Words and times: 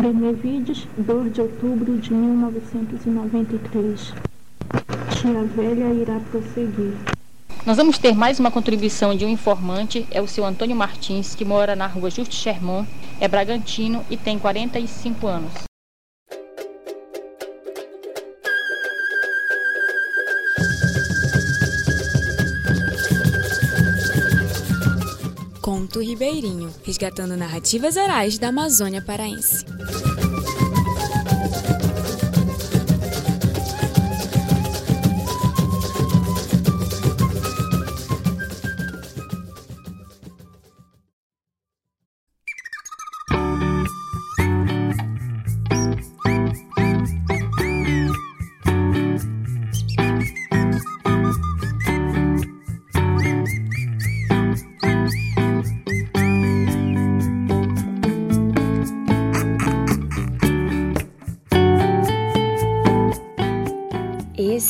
Benevides, 0.00 0.86
2 0.96 1.32
de 1.32 1.40
outubro 1.40 1.98
de 1.98 2.14
1993. 2.14 4.14
Tia 5.10 5.44
velha 5.44 5.92
irá 5.92 6.20
prosseguir. 6.30 6.94
Nós 7.66 7.76
vamos 7.76 7.98
ter 7.98 8.14
mais 8.14 8.38
uma 8.38 8.50
contribuição 8.50 9.14
de 9.14 9.24
um 9.24 9.28
informante, 9.28 10.06
é 10.10 10.22
o 10.22 10.28
seu 10.28 10.44
Antônio 10.44 10.76
Martins, 10.76 11.34
que 11.34 11.44
mora 11.44 11.74
na 11.74 11.86
rua 11.86 12.10
Justo 12.10 12.34
Sherman, 12.34 12.86
é 13.20 13.26
bragantino 13.26 14.04
e 14.08 14.16
tem 14.16 14.38
45 14.38 15.26
anos. 15.26 15.67
Ribeirinho, 26.00 26.74
resgatando 26.82 27.36
narrativas 27.36 27.96
orais 27.96 28.38
da 28.38 28.48
Amazônia 28.48 29.00
Paraense. 29.00 29.64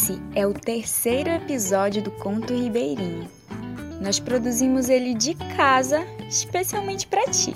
Esse 0.08 0.18
é 0.34 0.46
o 0.46 0.54
terceiro 0.54 1.28
episódio 1.28 2.02
do 2.02 2.10
Conto 2.10 2.54
Ribeirinho. 2.54 3.28
Nós 4.00 4.18
produzimos 4.18 4.88
ele 4.88 5.12
de 5.12 5.34
casa, 5.54 6.00
especialmente 6.26 7.06
para 7.06 7.26
ti. 7.26 7.54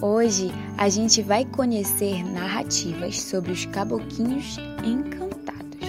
Hoje 0.00 0.52
a 0.76 0.88
gente 0.88 1.20
vai 1.22 1.44
conhecer 1.44 2.22
narrativas 2.22 3.20
sobre 3.20 3.50
os 3.50 3.66
caboquinhos 3.66 4.58
encantados. 4.84 5.88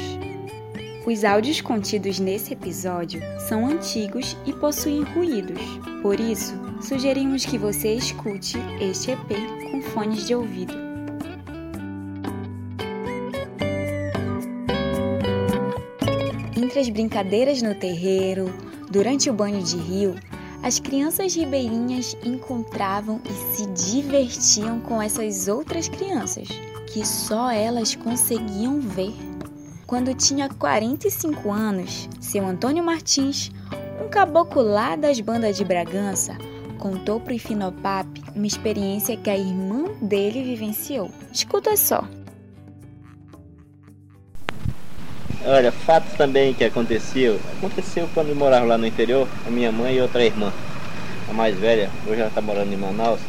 Os 1.06 1.24
áudios 1.24 1.62
contidos 1.62 2.20
nesse 2.20 2.54
episódio 2.54 3.22
são 3.48 3.68
antigos 3.68 4.36
e 4.48 4.54
possuem 4.54 5.04
ruídos, 5.04 5.62
por 6.02 6.20
isso 6.20 6.56
sugerimos 6.82 7.46
que 7.46 7.60
você 7.60 7.94
escute 7.94 8.58
este 8.82 9.12
EP 9.12 9.28
com 9.70 9.80
fones 9.84 10.26
de 10.26 10.34
ouvido. 10.34 10.89
Entre 16.70 16.82
as 16.82 16.90
brincadeiras 16.90 17.64
no 17.64 17.74
terreiro, 17.74 18.54
durante 18.92 19.28
o 19.28 19.34
banho 19.34 19.60
de 19.64 19.76
rio, 19.76 20.14
as 20.62 20.78
crianças 20.78 21.34
ribeirinhas 21.34 22.16
encontravam 22.24 23.20
e 23.26 23.56
se 23.56 23.66
divertiam 23.66 24.80
com 24.80 25.02
essas 25.02 25.48
outras 25.48 25.90
crianças, 25.90 26.48
que 26.86 27.04
só 27.04 27.50
elas 27.50 27.96
conseguiam 27.96 28.80
ver. 28.82 29.16
Quando 29.88 30.14
tinha 30.14 30.48
45 30.48 31.52
anos, 31.52 32.08
seu 32.22 32.46
Antônio 32.46 32.84
Martins, 32.84 33.50
um 34.00 34.08
caboclo 34.08 34.62
lá 34.62 34.96
das 34.96 35.20
bandas 35.20 35.58
de 35.58 35.66
Bragança, 35.66 36.38
contou 36.78 37.20
para 37.20 37.34
o 37.34 37.36
Ifinopap 37.36 38.08
uma 38.36 38.46
experiência 38.46 39.18
que 39.18 39.32
a 39.32 39.36
irmã 39.36 39.86
dele 40.00 40.44
vivenciou. 40.44 41.10
Escuta 41.34 41.76
só. 41.76 42.08
Olha, 45.42 45.72
fato 45.72 46.16
também 46.18 46.54
que 46.54 46.64
aconteceu, 46.66 47.42
aconteceu 47.58 48.10
quando 48.14 48.30
eu 48.30 48.36
morava 48.36 48.66
lá 48.66 48.78
no 48.78 48.86
interior, 48.86 49.28
a 49.46 49.50
minha 49.50 49.72
mãe 49.72 49.96
e 49.96 50.02
outra 50.02 50.24
irmã, 50.24 50.54
a 51.28 51.34
mais 51.34 51.58
velha, 51.58 51.90
hoje 52.06 52.20
ela 52.20 52.28
está 52.28 52.42
morando 52.42 52.74
em 52.74 52.78
Manaus, 52.78 53.22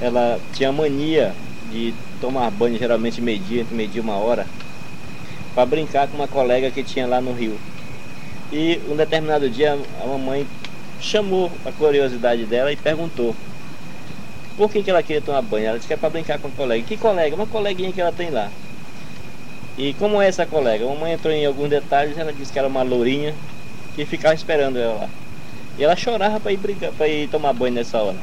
ela 0.00 0.40
tinha 0.52 0.70
mania 0.72 1.34
de 1.68 1.92
tomar 2.20 2.48
banho 2.52 2.78
geralmente 2.78 3.20
meio-dia, 3.20 3.62
entre 3.62 3.74
meio-dia 3.74 3.98
e 4.00 4.04
uma 4.04 4.16
hora, 4.16 4.46
para 5.54 5.66
brincar 5.66 6.06
com 6.08 6.16
uma 6.16 6.28
colega 6.28 6.70
que 6.70 6.84
tinha 6.84 7.06
lá 7.06 7.20
no 7.20 7.32
rio. 7.32 7.60
E 8.52 8.80
um 8.88 8.94
determinado 8.96 9.50
dia 9.50 9.72
a 9.72 10.06
mamãe 10.06 10.46
chamou 11.00 11.50
a 11.64 11.72
curiosidade 11.72 12.46
dela 12.46 12.72
e 12.72 12.76
perguntou 12.76 13.34
por 14.56 14.70
que, 14.70 14.82
que 14.82 14.90
ela 14.90 15.02
queria 15.02 15.20
tomar 15.20 15.42
banho. 15.42 15.66
Ela 15.66 15.76
disse 15.78 15.86
que 15.86 15.94
é 15.94 15.96
para 15.96 16.10
brincar 16.10 16.38
com 16.38 16.48
a 16.48 16.50
colega. 16.50 16.84
Que 16.84 16.96
colega? 16.96 17.34
Uma 17.36 17.46
coleguinha 17.46 17.92
que 17.92 18.00
ela 18.00 18.12
tem 18.12 18.30
lá. 18.30 18.50
E 19.78 19.92
como 19.94 20.22
é 20.22 20.26
essa 20.26 20.46
colega? 20.46 20.84
A 20.84 20.88
mamãe 20.88 21.12
entrou 21.12 21.32
em 21.32 21.44
alguns 21.44 21.68
detalhes, 21.68 22.16
ela 22.16 22.32
disse 22.32 22.50
que 22.50 22.58
era 22.58 22.66
uma 22.66 22.82
lourinha 22.82 23.34
que 23.94 24.06
ficava 24.06 24.34
esperando 24.34 24.78
ela 24.78 24.94
lá. 24.94 25.08
E 25.78 25.84
ela 25.84 25.94
chorava 25.94 26.40
para 26.40 26.52
ir 26.52 26.56
brincar, 26.56 26.92
para 26.92 27.06
ir 27.06 27.28
tomar 27.28 27.52
banho 27.52 27.74
nessa 27.74 27.98
hora. 27.98 28.16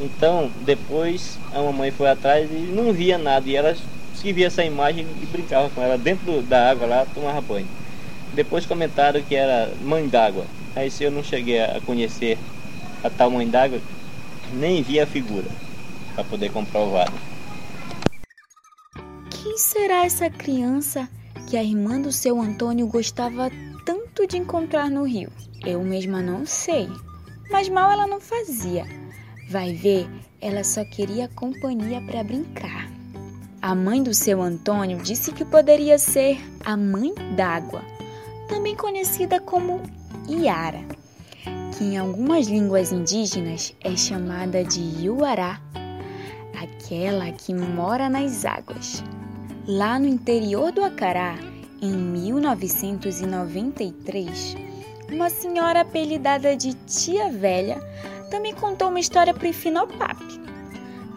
Então, 0.00 0.50
depois 0.64 1.36
a 1.52 1.60
mamãe 1.60 1.90
foi 1.90 2.08
atrás 2.08 2.48
e 2.50 2.72
não 2.72 2.92
via 2.92 3.18
nada. 3.18 3.48
E 3.48 3.56
ela 3.56 3.76
se 4.14 4.32
via 4.32 4.46
essa 4.46 4.64
imagem 4.64 5.04
e 5.20 5.26
brincava 5.26 5.68
com 5.70 5.82
ela 5.82 5.98
dentro 5.98 6.42
da 6.42 6.70
água 6.70 6.86
lá, 6.86 7.06
tomava 7.12 7.40
banho. 7.40 7.66
Depois 8.32 8.64
comentaram 8.64 9.20
que 9.20 9.34
era 9.34 9.68
mãe 9.82 10.08
d'água. 10.08 10.44
Aí 10.76 10.90
se 10.90 11.02
eu 11.02 11.10
não 11.10 11.24
cheguei 11.24 11.60
a 11.60 11.80
conhecer 11.84 12.38
a 13.02 13.10
tal 13.10 13.30
mãe 13.30 13.48
d'água, 13.48 13.80
nem 14.54 14.80
vi 14.80 15.00
a 15.00 15.06
figura 15.06 15.48
para 16.14 16.22
poder 16.22 16.50
comprovar. 16.50 17.12
Quem 19.52 19.58
será 19.58 20.06
essa 20.06 20.30
criança 20.30 21.06
que 21.46 21.58
a 21.58 21.62
irmã 21.62 22.00
do 22.00 22.10
seu 22.10 22.40
Antônio 22.40 22.86
gostava 22.86 23.50
tanto 23.84 24.26
de 24.26 24.38
encontrar 24.38 24.88
no 24.88 25.04
rio? 25.04 25.30
Eu 25.62 25.84
mesma 25.84 26.22
não 26.22 26.46
sei, 26.46 26.88
mas 27.50 27.68
mal 27.68 27.92
ela 27.92 28.06
não 28.06 28.18
fazia. 28.18 28.86
Vai 29.50 29.74
ver, 29.74 30.08
ela 30.40 30.64
só 30.64 30.82
queria 30.86 31.28
companhia 31.28 32.00
para 32.00 32.24
brincar. 32.24 32.90
A 33.60 33.74
mãe 33.74 34.02
do 34.02 34.14
seu 34.14 34.40
Antônio 34.40 34.96
disse 35.02 35.32
que 35.32 35.44
poderia 35.44 35.98
ser 35.98 36.40
a 36.64 36.74
mãe 36.74 37.12
d'água, 37.36 37.82
também 38.48 38.74
conhecida 38.74 39.38
como 39.38 39.82
Iara, 40.30 40.80
que 41.76 41.84
em 41.84 41.98
algumas 41.98 42.46
línguas 42.46 42.90
indígenas 42.90 43.76
é 43.82 43.94
chamada 43.98 44.64
de 44.64 44.80
Yuará, 45.04 45.60
aquela 46.58 47.30
que 47.32 47.52
mora 47.52 48.08
nas 48.08 48.46
águas. 48.46 49.04
Lá 49.66 49.96
no 49.96 50.08
interior 50.08 50.72
do 50.72 50.82
Acará, 50.82 51.36
em 51.80 51.92
1993, 51.92 54.56
uma 55.08 55.30
senhora 55.30 55.82
apelidada 55.82 56.56
de 56.56 56.74
Tia 56.74 57.30
Velha 57.30 57.80
também 58.28 58.52
contou 58.52 58.88
uma 58.88 58.98
história 58.98 59.32
para 59.32 59.44
o 59.44 59.50
Ifinopap. 59.50 60.18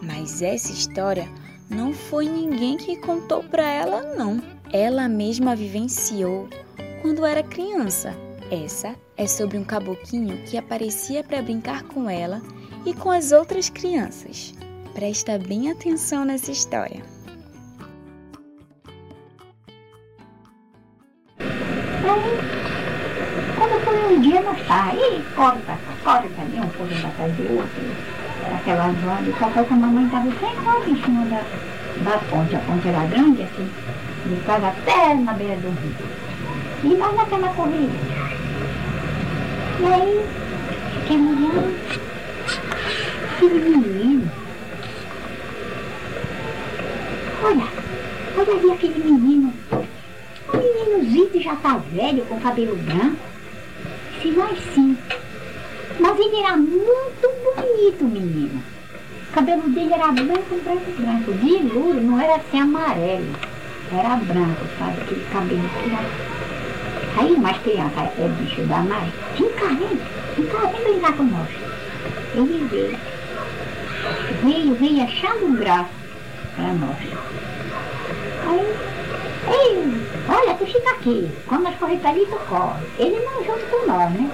Mas 0.00 0.42
essa 0.42 0.70
história 0.70 1.28
não 1.68 1.92
foi 1.92 2.28
ninguém 2.28 2.76
que 2.76 2.94
contou 2.98 3.42
para 3.42 3.68
ela, 3.68 4.14
não. 4.14 4.40
Ela 4.72 5.08
mesma 5.08 5.56
vivenciou 5.56 6.48
quando 7.02 7.26
era 7.26 7.42
criança. 7.42 8.14
Essa 8.48 8.94
é 9.16 9.26
sobre 9.26 9.58
um 9.58 9.64
caboquinho 9.64 10.44
que 10.44 10.56
aparecia 10.56 11.24
para 11.24 11.42
brincar 11.42 11.82
com 11.82 12.08
ela 12.08 12.40
e 12.84 12.94
com 12.94 13.10
as 13.10 13.32
outras 13.32 13.68
crianças. 13.68 14.54
Presta 14.94 15.36
bem 15.36 15.68
atenção 15.68 16.24
nessa 16.24 16.52
história. 16.52 17.15
Quando 22.06 23.84
foi 23.84 24.14
um 24.14 24.20
dia 24.20 24.40
nós 24.42 24.64
tá 24.66 24.90
aí, 24.92 25.24
corre 25.34 25.58
pra 25.60 25.74
cá, 25.74 25.80
corre 26.04 26.28
pra 26.28 26.44
ali, 26.44 26.60
um 26.60 26.68
pouco 26.68 26.94
atrás 27.06 27.32
do 27.34 27.56
outro, 27.56 27.82
aquela 28.54 28.92
zoada, 29.02 29.32
só 29.38 29.50
foi 29.50 29.64
que 29.64 29.72
a 29.72 29.76
mamãe 29.76 30.04
estava 30.04 30.30
sem 30.38 30.54
corda 30.64 30.88
em 30.88 31.02
cima 31.02 31.24
da, 31.24 31.42
da 32.04 32.18
ponte, 32.18 32.54
a 32.54 32.60
ponte 32.60 32.88
era 32.88 33.04
grande 33.06 33.42
assim, 33.42 33.68
de 34.26 34.36
casa 34.42 34.68
até 34.68 35.14
na 35.14 35.32
beira 35.32 35.56
do 35.56 35.68
rio. 35.68 35.96
E 36.84 36.96
nós 36.96 37.16
naquela 37.16 37.48
corrida. 37.48 37.98
E 39.80 39.84
aí, 39.92 40.26
fiquei 40.94 41.16
olhando, 41.16 41.76
aquele 43.34 43.60
menino. 43.68 44.30
Olha, 47.42 47.66
olha 48.38 48.52
ali 48.52 48.70
aquele 48.72 49.04
menino. 49.04 49.55
Meninozinho 51.36 51.42
já 51.42 51.56
tá 51.56 51.76
velho, 51.92 52.24
com 52.26 52.40
cabelo 52.40 52.76
branco. 52.76 53.16
Se 54.20 54.30
nós 54.30 54.58
sim. 54.74 54.96
Mas 56.00 56.18
ele 56.18 56.40
era 56.40 56.56
muito 56.56 57.30
bonito, 57.44 58.04
menino. 58.04 58.62
O 59.30 59.32
cabelo 59.32 59.68
dele 59.68 59.92
era 59.92 60.12
branco, 60.12 60.56
branco, 60.64 60.92
branco. 60.98 61.32
De 61.32 61.58
louro, 61.74 62.00
não 62.00 62.20
era 62.20 62.36
assim 62.36 62.60
amarelo. 62.60 63.34
Era 63.92 64.16
branco, 64.16 64.66
sabe? 64.78 65.00
Aquele 65.02 65.24
cabelo 65.32 65.68
que 65.68 65.90
era... 65.90 66.36
Aí 67.18 67.32
umas 67.32 67.58
crianças, 67.58 68.10
é 68.18 68.28
bicho 68.40 68.62
da 68.62 68.78
mãe. 68.78 69.12
Vem 69.38 69.52
cá, 69.52 69.66
vem. 69.66 70.00
Vem 70.36 70.46
cá, 70.46 70.66
vem 70.66 70.84
brincar 70.84 71.16
com 71.16 71.22
nós. 71.24 71.48
Ele 72.34 72.68
veio. 72.70 72.98
Veio, 74.42 74.74
veio 74.74 75.04
achando 75.04 75.58
graça. 75.58 75.88
para 76.56 76.72
nós. 76.74 76.96
Aí, 78.46 79.54
ei, 79.54 80.05
olha, 80.28 80.54
tu 80.54 80.66
fica 80.66 80.90
aqui. 80.90 81.30
Quando 81.46 81.62
nós 81.64 81.78
correr 81.78 81.98
para 81.98 82.10
ali, 82.10 82.26
tu 82.26 82.38
corre. 82.48 82.86
Ele 82.98 83.18
não 83.20 83.44
junto 83.44 83.66
com 83.66 83.86
nós, 83.86 84.10
né? 84.12 84.30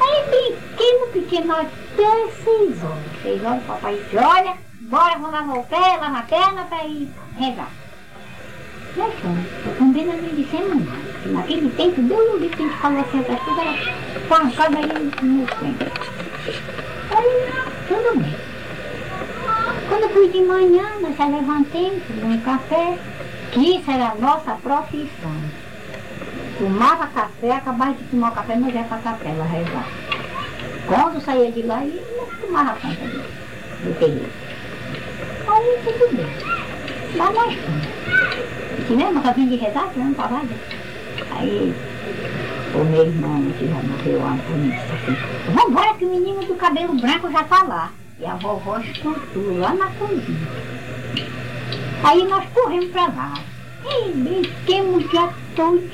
Aí 0.00 0.24
brinquemos 0.30 1.10
pequeno 1.12 1.52
até 1.52 2.30
seis 2.42 2.82
horas. 2.82 3.22
Seis 3.22 3.44
horas 3.44 3.62
o 3.62 3.66
papai 3.66 3.96
disse, 3.96 4.16
olha, 4.16 4.54
bora, 4.80 5.18
vamos 5.18 5.32
lavar 5.32 5.58
o 5.58 5.64
pé, 5.64 5.96
lavar 6.00 6.16
a 6.16 6.22
perna 6.22 6.64
para 6.64 6.84
ir 6.84 7.08
rezar. 7.38 7.70
Nós 8.96 9.14
fomos. 9.20 9.46
Também 9.78 10.06
nós 10.06 10.22
não 10.22 10.28
dissemos 10.30 10.84
nada. 10.84 11.10
Naquele 11.26 11.70
tempo, 11.70 12.02
Deus 12.02 12.28
não 12.28 12.38
disse 12.38 12.56
que 12.56 12.62
a 12.62 12.66
gente 12.66 12.78
falou 12.78 13.00
assim, 13.00 13.18
outras 13.18 13.40
coisas, 13.40 13.64
era 13.64 14.26
pancada 14.28 14.78
aí 14.78 15.12
no 15.22 15.46
centro. 15.48 15.92
Aí, 17.16 17.52
tudo 17.86 18.20
bem. 18.20 18.36
Quando 19.88 20.12
fui 20.12 20.28
de 20.28 20.40
manhã, 20.42 20.84
nós 21.00 21.16
já 21.16 21.26
levantemos, 21.26 22.02
tomamos 22.06 22.36
um 22.36 22.40
café, 22.40 22.98
que 23.52 23.76
isso 23.76 23.90
era 23.90 24.10
a 24.10 24.14
nossa 24.14 24.52
profissão. 24.52 25.32
Tomava 26.58 27.06
café, 27.08 27.52
acabava 27.52 27.94
de 27.94 28.04
tomar 28.04 28.32
o 28.32 28.34
café, 28.34 28.56
nós 28.56 28.74
ia 28.74 28.84
para 28.84 28.96
a 28.98 29.00
capela 29.00 29.44
rezar. 29.44 29.88
Quando 30.86 31.20
saía 31.20 31.50
de 31.50 31.62
lá, 31.62 31.80
não 31.80 32.26
tomava 32.40 32.78
conta 32.80 33.04
do, 33.06 33.18
do 33.84 33.98
período. 33.98 34.30
Aí 35.48 35.78
tudo 35.84 36.16
bem. 36.16 37.16
Lá 37.16 37.32
nós 37.32 37.54
fomos. 37.54 38.86
Tivemos 38.86 39.12
uma 39.12 39.22
cabine 39.22 39.50
de 39.50 39.56
rezar, 39.56 39.88
tivemos 39.92 40.16
trabalho. 40.16 40.48
Aí 41.36 41.74
o 42.74 42.84
meu 42.84 43.06
irmão, 43.06 43.42
que 43.58 43.66
já 43.66 43.74
morreu, 43.74 44.26
Antônio, 44.26 44.70
disse 44.70 44.92
assim, 44.92 45.52
vambora 45.52 45.94
que 45.94 46.04
o 46.04 46.10
menino 46.10 46.44
do 46.44 46.54
cabelo 46.54 46.94
branco 46.94 47.30
já 47.30 47.40
está 47.40 47.62
lá. 47.64 47.92
E 48.20 48.26
a 48.26 48.34
vovó 48.34 48.78
escutou 48.78 49.58
lá 49.58 49.74
na 49.74 49.86
cozinha. 49.86 50.48
Aí 52.02 52.24
nós 52.24 52.44
corremos 52.54 52.90
para 52.90 53.06
lá. 53.08 53.34
E 53.84 54.10
brinquemos 54.10 55.04
o 55.04 55.08
dia 55.08 55.30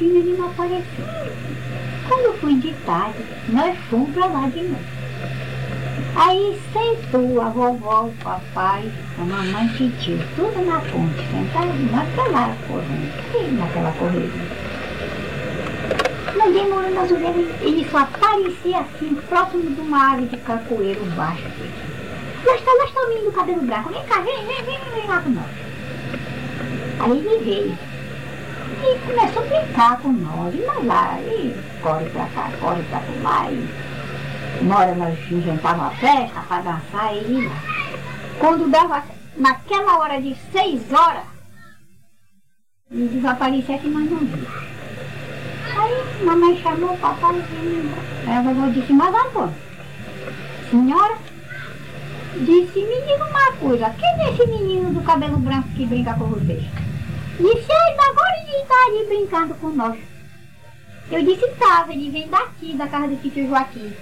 e 0.01 0.05
ele 0.05 0.37
não 0.37 0.47
apareceu. 0.47 1.05
Quando 2.09 2.39
fui 2.41 2.55
de 2.61 2.73
tarde, 2.85 3.25
nós 3.49 3.77
fomos 3.91 4.11
para 4.15 4.27
lá 4.27 4.49
de 4.49 4.63
novo. 4.63 4.97
Aí 6.15 6.59
sentou 6.73 7.43
a 7.43 7.49
vovó, 7.51 8.05
o 8.05 8.13
papai, 8.23 8.91
a 9.19 9.25
mamãe 9.25 9.67
e 9.79 9.91
tio, 10.01 10.19
tudo 10.35 10.65
na 10.65 10.81
ponte, 10.81 11.23
sentado, 11.31 11.75
nós 11.93 12.09
para 12.15 12.29
lá 12.31 12.57
correndo, 12.67 13.13
e 13.35 13.53
naquela 13.53 13.93
corrida. 13.93 14.67
Não 16.37 16.53
demorou 16.53 16.91
nas 16.91 17.11
orelhas, 17.11 17.61
ele 17.61 17.87
só 17.91 17.99
aparecia 17.99 18.79
assim, 18.79 19.15
próximo 19.29 19.75
de 19.75 19.81
uma 19.81 20.11
árvore 20.11 20.29
de 20.29 20.37
cacoeiro 20.39 21.05
baixo. 21.17 21.43
Lá 22.47 22.55
está 22.55 23.01
o 23.01 23.09
menino 23.09 23.31
do 23.31 23.37
cabelo 23.37 23.63
branco, 23.63 23.91
vem 23.91 24.05
cá, 24.05 24.21
vem, 24.21 24.47
vem, 24.47 24.63
vem, 24.65 24.79
vem 24.95 25.07
lá 25.07 25.21
com 25.21 25.31
nós. 25.31 25.66
Aí 26.99 27.11
ele 27.11 27.45
veio 27.45 27.79
e 28.83 28.99
começou 29.07 29.43
a 29.43 29.47
brincar 29.47 29.99
com 30.01 30.13
nós, 30.13 30.55
e 30.55 30.59
nós 30.59 30.85
lá, 30.85 31.19
e 31.21 31.55
corre 31.83 32.09
pra 32.11 32.27
cá, 32.27 32.51
corre 32.61 32.83
pra 32.85 33.01
lá, 33.23 33.51
e 33.51 33.69
uma 34.61 34.79
hora 34.79 34.95
nós 34.95 35.19
inventávamos 35.31 35.87
uma 35.87 36.01
festa 36.01 36.41
para 36.49 36.63
dançar 36.63 37.15
e 37.15 37.33
ir 37.33 37.49
lá. 37.49 37.57
Quando 38.39 38.71
dava, 38.71 39.03
naquela 39.37 39.99
hora 39.99 40.21
de 40.21 40.37
seis 40.53 40.81
horas, 40.93 41.25
ele 42.91 43.09
desaparecia 43.09 43.79
que 43.79 43.89
nós 43.89 44.11
não 44.11 44.19
vimos. 44.19 44.49
Aí 45.79 46.25
mamãe 46.25 46.61
chamou 46.63 46.95
o 46.95 46.99
papai 46.99 47.37
e 47.37 48.29
Aí 48.29 48.37
a 48.37 48.43
vovó 48.43 48.69
disse, 48.69 48.93
mas 48.93 49.15
Antônio, 49.15 49.55
senhora, 50.71 51.19
disse, 52.45 52.81
me 52.81 53.01
diga 53.03 53.25
uma 53.29 53.53
coisa, 53.53 53.91
quem 53.91 54.27
é 54.27 54.33
esse 54.33 54.47
menino 54.47 54.93
do 54.93 55.03
cabelo 55.03 55.37
branco 55.39 55.69
que 55.71 55.87
brinca 55.87 56.15
com 56.15 56.27
vocês? 56.27 56.63
Disse, 57.39 57.73
ele 57.73 58.01
agora 58.01 58.37
ele 58.43 58.63
está 58.63 58.75
ali 58.87 59.07
brincando 59.07 59.55
com 59.55 59.69
nós. 59.69 59.99
Eu 61.11 61.23
disse, 61.23 61.45
estava, 61.45 61.93
ele 61.93 62.11
vem 62.11 62.29
daqui, 62.29 62.75
da 62.75 62.87
casa 62.87 63.09
do 63.09 63.17
tio 63.17 63.47
Joaquim. 63.47 63.93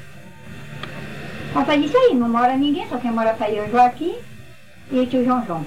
O 1.50 1.54
papai 1.54 1.80
disse, 1.80 1.96
aí, 1.96 2.14
não 2.14 2.28
mora 2.28 2.56
ninguém, 2.56 2.88
só 2.88 2.96
quem 2.98 3.10
mora 3.10 3.34
para 3.34 3.50
eu, 3.50 3.70
Joaquim 3.70 4.14
e 4.90 5.00
o 5.00 5.06
tio 5.06 5.24
João 5.24 5.44
João. 5.46 5.66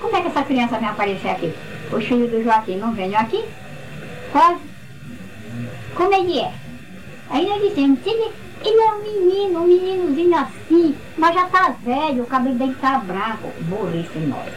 Como 0.00 0.16
é 0.16 0.20
que 0.20 0.28
essa 0.28 0.42
criança 0.42 0.78
vem 0.78 0.88
aparecer 0.88 1.30
aqui? 1.30 1.52
Os 1.90 2.04
filhos 2.04 2.30
do 2.30 2.42
Joaquim 2.42 2.76
não 2.76 2.92
vêm 2.92 3.14
aqui? 3.14 3.42
Quase. 4.32 4.60
Como 5.94 6.14
ele 6.14 6.40
é? 6.40 6.52
Aí 7.30 7.48
nós 7.48 7.62
dissemos, 7.62 7.98
ele, 8.04 8.30
ele 8.64 8.80
é 8.80 8.94
um 8.94 9.02
menino, 9.02 9.60
um 9.60 9.66
meninozinho 9.66 10.36
assim, 10.36 10.96
mas 11.18 11.34
já 11.34 11.46
tá 11.46 11.74
velho, 11.84 12.22
o 12.22 12.26
cabelo 12.26 12.54
dele 12.56 12.74
tá 12.80 12.98
branco. 12.98 13.52
Burrice 13.60 14.18
nós. 14.20 14.52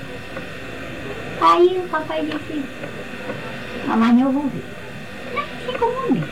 Aí 1.42 1.78
o 1.78 1.90
papai 1.90 2.26
disse, 2.26 2.64
amanhã 3.90 4.26
eu 4.26 4.32
vou 4.32 4.44
ver. 4.44 4.66
Assim 5.36 5.78
como 5.78 6.14
mesmo. 6.14 6.28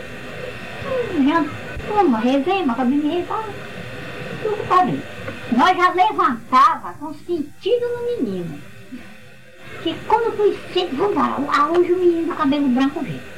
Já, 1.28 1.46
como, 1.88 2.16
rezemos, 2.18 2.70
acabei 2.70 3.00
de 3.00 3.08
rezar. 3.08 3.46
Tudo 4.42 4.68
para 4.68 4.86
mim. 4.86 5.02
Nós 5.52 5.78
já 5.78 5.92
levantava 5.92 6.94
com 6.94 7.14
sentido 7.14 7.86
no 7.88 8.24
menino. 8.24 8.60
Que 9.84 9.94
quando 10.08 10.36
foi 10.38 10.58
cedo, 10.74 10.96
vamos 10.96 11.16
lá, 11.16 11.70
hoje 11.70 11.92
o 11.92 12.00
menino 12.00 12.28
do 12.28 12.36
cabelo 12.36 12.68
branco 12.70 13.02
veio. 13.02 13.35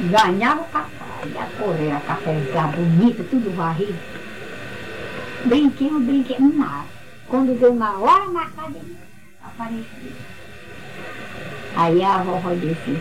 Ganhava 0.00 0.60
o 0.60 0.64
café, 0.64 1.40
a 1.40 1.46
correr, 1.58 1.92
a 1.92 2.00
café 2.00 2.32
bonita, 2.76 3.24
tudo 3.24 3.54
varrido. 3.56 3.94
Brinquemos, 5.46 6.02
brinquemos, 6.04 6.56
nada. 6.56 6.84
Quando 7.28 7.58
deu 7.58 7.74
na 7.74 7.98
hora 7.98 8.26
marcada, 8.26 8.78
apareceu. 9.42 10.12
Aí 11.76 12.02
a 12.04 12.18
vovó 12.18 12.54
disse, 12.54 12.98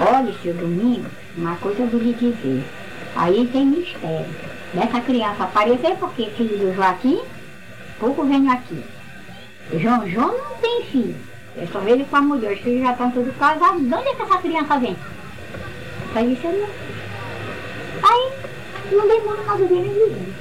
olha, 0.00 0.34
seu 0.42 0.54
domingo, 0.54 1.06
uma 1.36 1.56
coisa 1.56 1.82
eu 1.82 1.88
vou 1.88 2.00
lhe 2.00 2.12
dizer. 2.14 2.64
Aí 3.14 3.48
tem 3.52 3.66
mistério. 3.66 4.34
Dessa 4.74 5.00
criança 5.00 5.44
aparecer, 5.44 5.96
porque 5.96 6.30
filho 6.30 6.58
do 6.58 6.74
Joaquim, 6.74 7.20
pouco 7.98 8.24
venho 8.24 8.50
aqui. 8.50 8.82
João 9.74 10.08
João 10.08 10.36
não 10.36 10.56
tem 10.56 10.84
filho. 10.84 11.16
Eu 11.56 11.66
só 11.68 11.80
vejo 11.80 12.04
com 12.04 12.16
a 12.16 12.20
mulher, 12.20 12.52
os 12.52 12.60
filhos 12.60 12.82
já 12.82 12.92
estão 12.92 13.10
todos 13.10 13.34
casados. 13.36 13.80
De 13.80 13.94
onde 13.94 14.08
é 14.08 14.14
que 14.14 14.22
essa 14.22 14.38
criança 14.38 14.78
vem? 14.78 14.96
Aí 16.14 16.34
disse, 16.34 16.46
não. 16.46 16.68
Aí 18.02 18.32
não 18.92 19.08
demora 19.08 19.42
mais 19.42 19.60
o 19.60 19.66
dele 19.66 19.90
vem. 19.90 20.34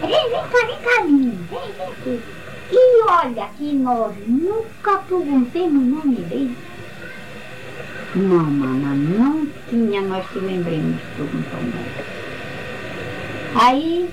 Vem, 0.00 0.30
vem 0.30 0.42
cá, 0.50 0.66
vem 0.66 0.78
cá. 0.78 1.02
Vem, 1.02 1.72
vem. 2.04 2.22
E 2.70 3.02
olha 3.08 3.48
que 3.56 3.72
nós 3.72 4.14
nunca 4.26 4.98
perguntemos 4.98 5.82
o 5.82 5.86
nome 5.86 6.16
dele. 6.16 6.56
Não, 8.14 8.44
mana, 8.44 8.94
não 8.94 9.46
tinha, 9.68 10.00
nós 10.02 10.24
se 10.32 10.38
lembremos 10.38 11.00
perguntar 11.16 11.58
o 11.58 11.62
nome. 11.62 12.18
Aí 13.54 14.10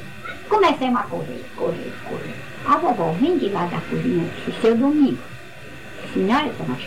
comecemos 0.50 1.00
a 1.00 1.04
correr, 1.04 1.44
correr, 1.56 1.94
correr. 2.10 2.36
A 2.66 2.78
vovó 2.78 3.12
vem 3.20 3.38
de 3.38 3.50
lá 3.50 3.66
da 3.68 3.80
cozinha 3.82 4.28
seu 4.62 4.76
domingo, 4.76 5.20
senhora, 6.14 6.52
Tomás, 6.58 6.82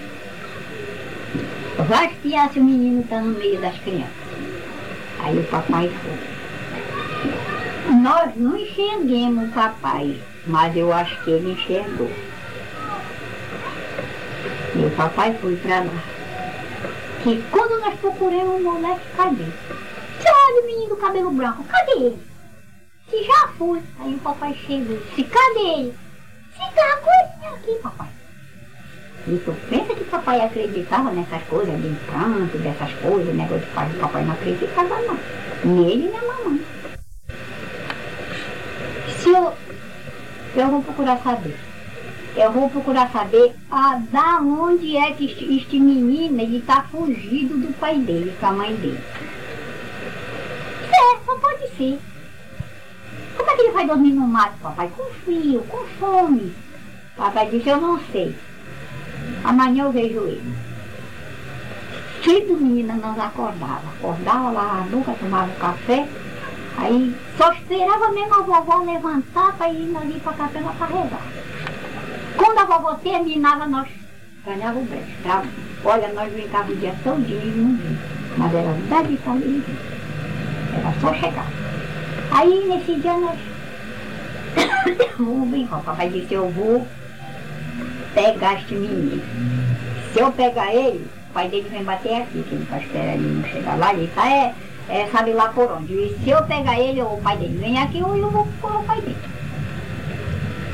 espiar 2.28 2.52
se 2.52 2.60
o 2.60 2.64
menino 2.64 3.00
está 3.02 3.20
no 3.20 3.38
meio 3.38 3.60
das 3.60 3.78
crianças. 3.78 4.12
Aí 5.20 5.38
o 5.38 5.44
papai 5.44 5.88
foi. 5.88 6.38
Nós 7.94 8.36
não 8.36 8.56
enxerguemos 8.56 9.48
o 9.48 9.52
papai, 9.52 10.20
mas 10.46 10.76
eu 10.76 10.92
acho 10.92 11.22
que 11.24 11.30
ele 11.30 11.52
enxergou. 11.52 12.10
E 14.74 14.84
o 14.84 14.90
papai 14.90 15.36
foi 15.40 15.56
para 15.56 15.80
lá. 15.80 16.02
Que 17.22 17.42
quando 17.50 17.80
nós 17.80 17.98
procuramos 17.98 18.60
o 18.60 18.62
moleque, 18.62 19.06
cadê? 19.16 19.44
Você 19.44 20.28
olha 20.28 20.62
o 20.62 20.66
menino 20.66 20.88
do 20.90 20.96
cabelo 20.96 21.30
branco, 21.30 21.64
cadê 21.64 21.92
ele? 21.92 22.18
Se 23.08 23.24
já 23.24 23.48
foi. 23.56 23.82
Aí 24.00 24.14
o 24.14 24.18
papai 24.18 24.54
chegou. 24.66 24.98
Se 25.14 25.24
cadê 25.24 25.60
ele? 25.60 25.94
Se 26.52 26.74
tá 26.74 26.98
coisinha 26.98 27.50
aqui, 27.54 27.82
papai. 27.82 28.08
E 29.26 29.36
tu 29.38 29.54
pensa 29.68 29.87
papai 30.08 30.40
acreditava 30.40 31.10
nessas 31.10 31.42
coisas 31.44 31.80
de 31.80 31.88
encanto, 31.88 32.58
dessas 32.58 32.92
coisas, 32.94 33.34
negócio 33.34 33.60
de 33.60 33.66
pai, 33.72 33.88
papai 34.00 34.24
não 34.24 34.32
acreditava 34.32 35.00
não. 35.02 35.18
Nele 35.64 36.06
e 36.06 36.10
na 36.10 36.22
mamãe. 36.22 36.60
Se 39.18 39.30
eu, 39.30 39.52
eu 40.56 40.68
vou 40.68 40.82
procurar 40.82 41.18
saber. 41.18 41.56
Eu 42.36 42.52
vou 42.52 42.70
procurar 42.70 43.10
saber 43.10 43.54
a, 43.70 43.96
da 44.10 44.40
onde 44.40 44.96
é 44.96 45.12
que 45.12 45.24
este, 45.24 45.56
este 45.56 45.80
menino 45.80 46.40
ele 46.40 46.58
está 46.58 46.82
fugido 46.82 47.58
do 47.58 47.72
pai 47.78 47.98
dele, 47.98 48.34
com 48.38 48.46
a 48.46 48.52
mãe 48.52 48.74
dele. 48.76 49.00
É, 50.90 51.24
só 51.24 51.34
pode 51.36 51.68
ser. 51.76 51.98
Como 53.36 53.50
é 53.50 53.54
que 53.54 53.62
ele 53.62 53.72
vai 53.72 53.86
dormir 53.86 54.12
no 54.12 54.26
mato, 54.26 54.58
papai? 54.62 54.90
Com 54.96 55.04
frio, 55.24 55.62
com 55.68 55.84
fome. 55.98 56.54
Papai 57.16 57.48
disse, 57.50 57.68
eu 57.68 57.80
não 57.80 57.98
sei. 58.12 58.34
Amanhã 59.44 59.84
eu 59.84 59.92
vejo 59.92 60.20
ele. 60.26 60.54
Cedo 62.24 62.56
menina 62.56 62.94
não 62.94 63.10
acordava. 63.20 63.88
Acordava 63.98 64.50
lá, 64.50 64.86
nunca 64.90 65.12
tomava 65.12 65.52
café. 65.54 66.06
Aí 66.76 67.14
só 67.36 67.52
esperava 67.52 68.10
mesmo 68.10 68.34
a 68.34 68.42
vovó 68.42 68.84
levantar 68.84 69.52
para 69.56 69.70
ir 69.70 69.96
ali 69.96 70.20
para 70.20 70.32
a 70.32 70.34
capela 70.34 70.72
para 70.72 70.86
rezar. 70.86 71.22
Quando 72.36 72.58
a 72.58 72.64
vovó 72.64 72.94
terminava, 72.94 73.66
nós 73.66 73.88
ganhava 74.44 74.78
o 74.78 74.84
brejo. 74.84 75.06
Tá? 75.22 75.42
Olha, 75.84 76.12
nós 76.12 76.32
brincávamos 76.32 76.76
o 76.76 76.80
dia 76.80 76.94
todinho 77.02 77.42
e 77.42 77.50
não 77.50 77.76
vinha. 77.76 77.98
Mas 78.36 78.54
era 78.54 78.72
verdade 78.72 79.16
de 79.16 79.24
sair. 79.24 79.64
Era 80.76 81.00
só 81.00 81.14
chegar. 81.14 81.46
Aí 82.30 82.68
nesse 82.68 82.94
dia 83.00 83.14
nós 83.14 83.38
vamos 85.18 85.48
brincar. 85.50 85.78
O 85.78 85.82
papai 85.82 86.08
disse, 86.10 86.34
eu 86.34 86.48
vou 86.50 86.86
pegar 88.14 88.54
este 88.54 88.74
menino. 88.74 89.22
Se 90.12 90.20
eu 90.20 90.32
pegar 90.32 90.74
ele, 90.74 91.06
o 91.30 91.32
pai 91.32 91.48
dele 91.48 91.68
vem 91.68 91.84
bater 91.84 92.22
aqui, 92.22 92.42
que 92.42 92.54
ele 92.54 92.62
está 92.62 92.78
esperando 92.78 93.24
ele 93.24 93.34
não 93.34 93.48
chegar 93.48 93.78
lá, 93.78 93.92
ele 93.92 94.04
está 94.04 94.30
é, 94.30 94.54
é, 94.88 95.06
sabe 95.08 95.32
lá 95.32 95.48
por 95.48 95.70
onde. 95.70 95.92
E 95.92 96.18
se 96.22 96.30
eu 96.30 96.42
pegar 96.44 96.78
ele, 96.78 97.02
o 97.02 97.18
pai 97.22 97.36
dele 97.36 97.58
vem 97.58 97.78
aqui, 97.78 98.02
ou 98.02 98.16
eu 98.16 98.30
vou 98.30 98.46
por 98.60 98.74
o 98.74 98.82
pai 98.84 99.00
dele. 99.00 99.16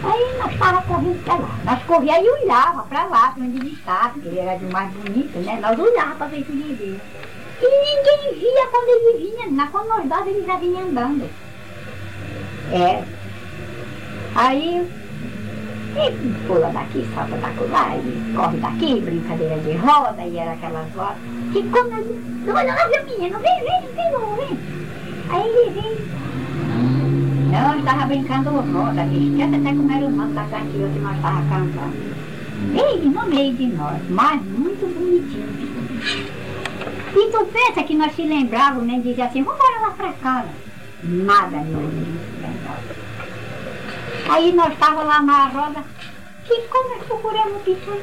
Aí 0.05 0.39
nós 0.39 0.53
estávamos 0.53 0.85
correndo 0.85 1.25
para 1.25 1.35
lá. 1.35 1.59
Nós 1.65 1.83
corríamos 1.85 2.27
e 2.27 2.45
olhava 2.45 2.83
para 2.83 3.05
lá, 3.05 3.31
para 3.31 3.43
onde 3.43 3.57
ele 3.57 3.73
estava, 3.73 4.11
porque 4.11 4.29
ele 4.29 4.39
era 4.39 4.59
de 4.59 4.67
mais 4.67 4.93
bonito, 4.93 5.39
né? 5.39 5.59
Nós 5.61 5.79
olhávamos 5.79 6.19
para 6.19 6.27
ver 6.27 6.45
se 6.45 6.53
ele 6.53 6.75
via. 6.75 7.01
E 7.63 7.67
ninguém 7.67 8.41
via 8.41 8.67
quando 8.67 8.89
ele 8.89 9.31
vinha, 9.31 9.51
na, 9.51 9.67
quando 9.69 9.89
nós 9.89 10.07
dava 10.07 10.29
ele 10.29 10.45
já 10.45 10.57
vinha 10.57 10.83
andando. 10.83 11.29
É. 12.73 13.03
Aí 14.35 14.87
e 15.97 16.47
pula 16.47 16.71
daqui, 16.71 17.07
salta 17.15 17.37
daqui 17.37 17.65
lá, 17.71 17.91
corre 18.35 18.57
daqui, 18.59 19.01
brincadeira 19.01 19.59
de 19.59 19.73
roda, 19.77 20.23
e 20.23 20.37
era 20.37 20.53
aquelas 20.53 20.93
rodas. 20.95 21.17
E 21.55 21.63
quando 21.63 21.93
ele, 21.93 22.51
olha 22.51 22.75
lá, 22.75 22.89
meu 22.89 23.05
menino, 23.05 23.39
vem, 23.39 23.61
vem, 23.61 23.81
vem, 23.95 24.11
vem. 24.37 24.59
Aí 25.31 25.49
ele 25.49 25.71
vem. 25.71 26.15
Nós 27.53 27.79
estava 27.79 28.07
brincando 28.07 28.51
roda, 28.51 29.05
esquece 29.05 29.55
até 29.55 29.69
como 29.71 29.93
era 29.93 30.07
o 30.07 30.11
nome 30.11 30.35
da 30.35 30.45
cantiga 30.45 30.89
que 30.89 30.99
nós 30.99 31.17
estávamos 31.17 31.49
cantando. 31.49 32.15
Ele 32.73 33.09
no 33.09 33.27
meio 33.27 33.55
de 33.55 33.67
nós, 33.69 34.03
mas 34.11 34.43
muito 34.43 34.87
bonitinho. 34.93 35.75
E 37.17 37.31
tu 37.31 37.47
pensa 37.47 37.85
que 37.85 37.95
nós 37.95 38.15
se 38.17 38.23
lembrávamos, 38.23 38.87
nem 38.87 39.01
dizia 39.01 39.27
assim, 39.27 39.45
vamos 39.45 39.61
embora 39.61 39.81
lá 39.87 39.91
pra 39.93 40.13
casa. 40.15 40.49
Nada, 41.05 41.59
meu 41.59 41.79
lembrava. 41.79 43.04
Aí 44.29 44.53
nós 44.53 44.73
estávamos 44.73 45.07
lá 45.07 45.23
na 45.23 45.47
roda, 45.49 45.85
que 46.47 46.61
quando 46.63 46.97
nós 46.97 47.07
procuramos 47.07 47.57
o 47.57 47.61
pichão, 47.61 48.01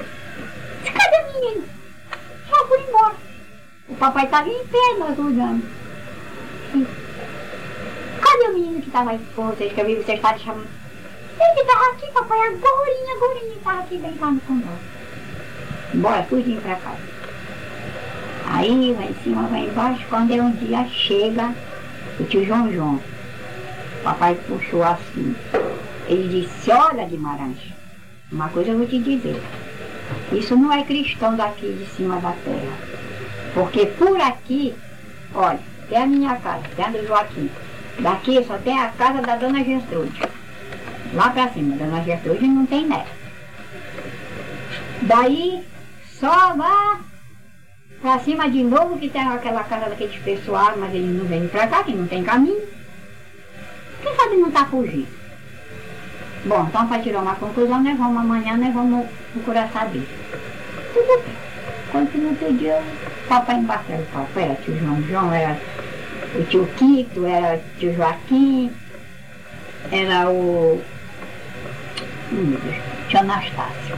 cadê 0.85 1.17
o 1.17 1.33
menino? 1.33 1.67
Já 2.49 2.65
foi 2.67 2.81
embora. 2.81 3.15
O 3.89 3.95
papai 3.95 4.25
estava 4.25 4.49
em 4.49 4.67
pé, 4.67 4.97
nós 4.99 5.17
olhando. 5.17 5.63
Cadê 8.21 8.43
o 8.45 8.53
menino 8.53 8.81
que 8.81 8.87
estava 8.87 9.11
aí 9.11 9.19
com 9.35 9.47
vocês, 9.47 9.73
que 9.73 9.81
eu 9.81 9.85
vi 9.85 9.95
vocês 9.95 10.17
estavam 10.17 10.39
chamando? 10.39 10.81
Ele 11.39 11.61
estava 11.61 11.85
aqui, 11.91 12.11
papai, 12.11 12.39
agorinha, 12.39 13.15
agorinha, 13.15 13.55
estava 13.55 13.79
aqui 13.79 13.97
deitado 13.97 14.41
com 14.47 14.53
nós. 14.53 14.79
Bora, 15.93 16.23
tudinho 16.23 16.61
para 16.61 16.75
casa. 16.75 17.11
Aí 18.45 18.93
vai 18.93 19.07
em 19.07 19.23
cima, 19.23 19.47
vai 19.47 19.61
embaixo, 19.61 20.05
quando 20.07 20.33
é 20.33 20.41
um 20.41 20.51
dia 20.51 20.85
chega 20.87 21.53
o 22.19 22.23
tio 22.25 22.45
João 22.45 22.71
João. 22.71 23.01
Papai 24.03 24.35
puxou 24.47 24.83
assim. 24.83 25.35
Ele 26.11 26.41
disse, 26.41 26.69
olha 26.69 27.05
Guimarães, 27.05 27.57
uma 28.29 28.49
coisa 28.49 28.71
eu 28.71 28.77
vou 28.79 28.85
te 28.85 28.99
dizer. 28.99 29.41
Isso 30.33 30.57
não 30.57 30.73
é 30.73 30.83
cristão 30.83 31.37
daqui 31.37 31.71
de 31.71 31.85
cima 31.85 32.19
da 32.19 32.33
terra. 32.33 32.77
Porque 33.53 33.85
por 33.85 34.19
aqui, 34.19 34.75
olha, 35.33 35.61
tem 35.87 35.97
a 35.97 36.05
minha 36.05 36.35
casa, 36.35 36.65
tem 36.75 36.83
a 36.83 36.89
do 36.89 37.07
Joaquim. 37.07 37.49
Daqui 37.99 38.43
só 38.43 38.57
tem 38.57 38.77
a 38.77 38.89
casa 38.89 39.21
da 39.21 39.37
dona 39.37 39.63
Gertrude. 39.63 40.21
Lá 41.13 41.29
pra 41.29 41.47
cima, 41.47 41.77
dona 41.77 42.03
Gertrude 42.03 42.45
não 42.45 42.65
tem 42.65 42.87
neto. 42.87 43.09
Daí 45.03 45.65
só 46.19 46.53
lá 46.57 46.99
pra 48.01 48.19
cima 48.19 48.49
de 48.49 48.61
novo 48.65 48.99
que 48.99 49.07
tem 49.07 49.21
aquela 49.21 49.63
casa 49.63 49.89
daqueles 49.89 50.21
pessoal, 50.21 50.73
mas 50.75 50.93
eles 50.93 51.17
não 51.17 51.23
vêm 51.23 51.47
pra 51.47 51.67
cá, 51.67 51.85
que 51.85 51.93
não 51.93 52.05
tem 52.05 52.21
caminho. 52.21 52.67
Quem 54.03 54.13
sabe 54.13 54.35
não 54.35 54.51
tá 54.51 54.65
fugindo? 54.65 55.20
Bom, 56.45 56.65
então 56.67 56.87
para 56.87 57.01
tirar 57.01 57.21
uma 57.21 57.35
conclusão, 57.35 57.83
nós 57.83 57.97
vamos 57.97 58.17
amanhã, 58.17 58.57
nós 58.57 58.73
vamos 58.73 59.07
procurar 59.33 59.69
saber. 59.69 60.07
Tudo 60.93 61.23
bem. 61.23 61.35
Quando 61.91 62.17
no 62.17 62.29
outro 62.29 62.53
dia, 62.53 62.81
o 63.25 63.27
papai 63.27 63.57
embarcou. 63.57 63.95
O 63.95 64.05
papai 64.05 64.43
era 64.43 64.55
tio 64.55 64.79
João 64.79 65.03
João, 65.03 65.33
era 65.33 65.59
o 66.35 66.43
tio 66.45 66.67
Quito, 66.77 67.25
era 67.25 67.57
o 67.57 67.79
tio 67.79 67.93
Joaquim, 67.93 68.71
era 69.91 70.29
o. 70.29 70.81
Hum, 72.31 72.57
tio 73.07 73.19
Anastácio. 73.19 73.97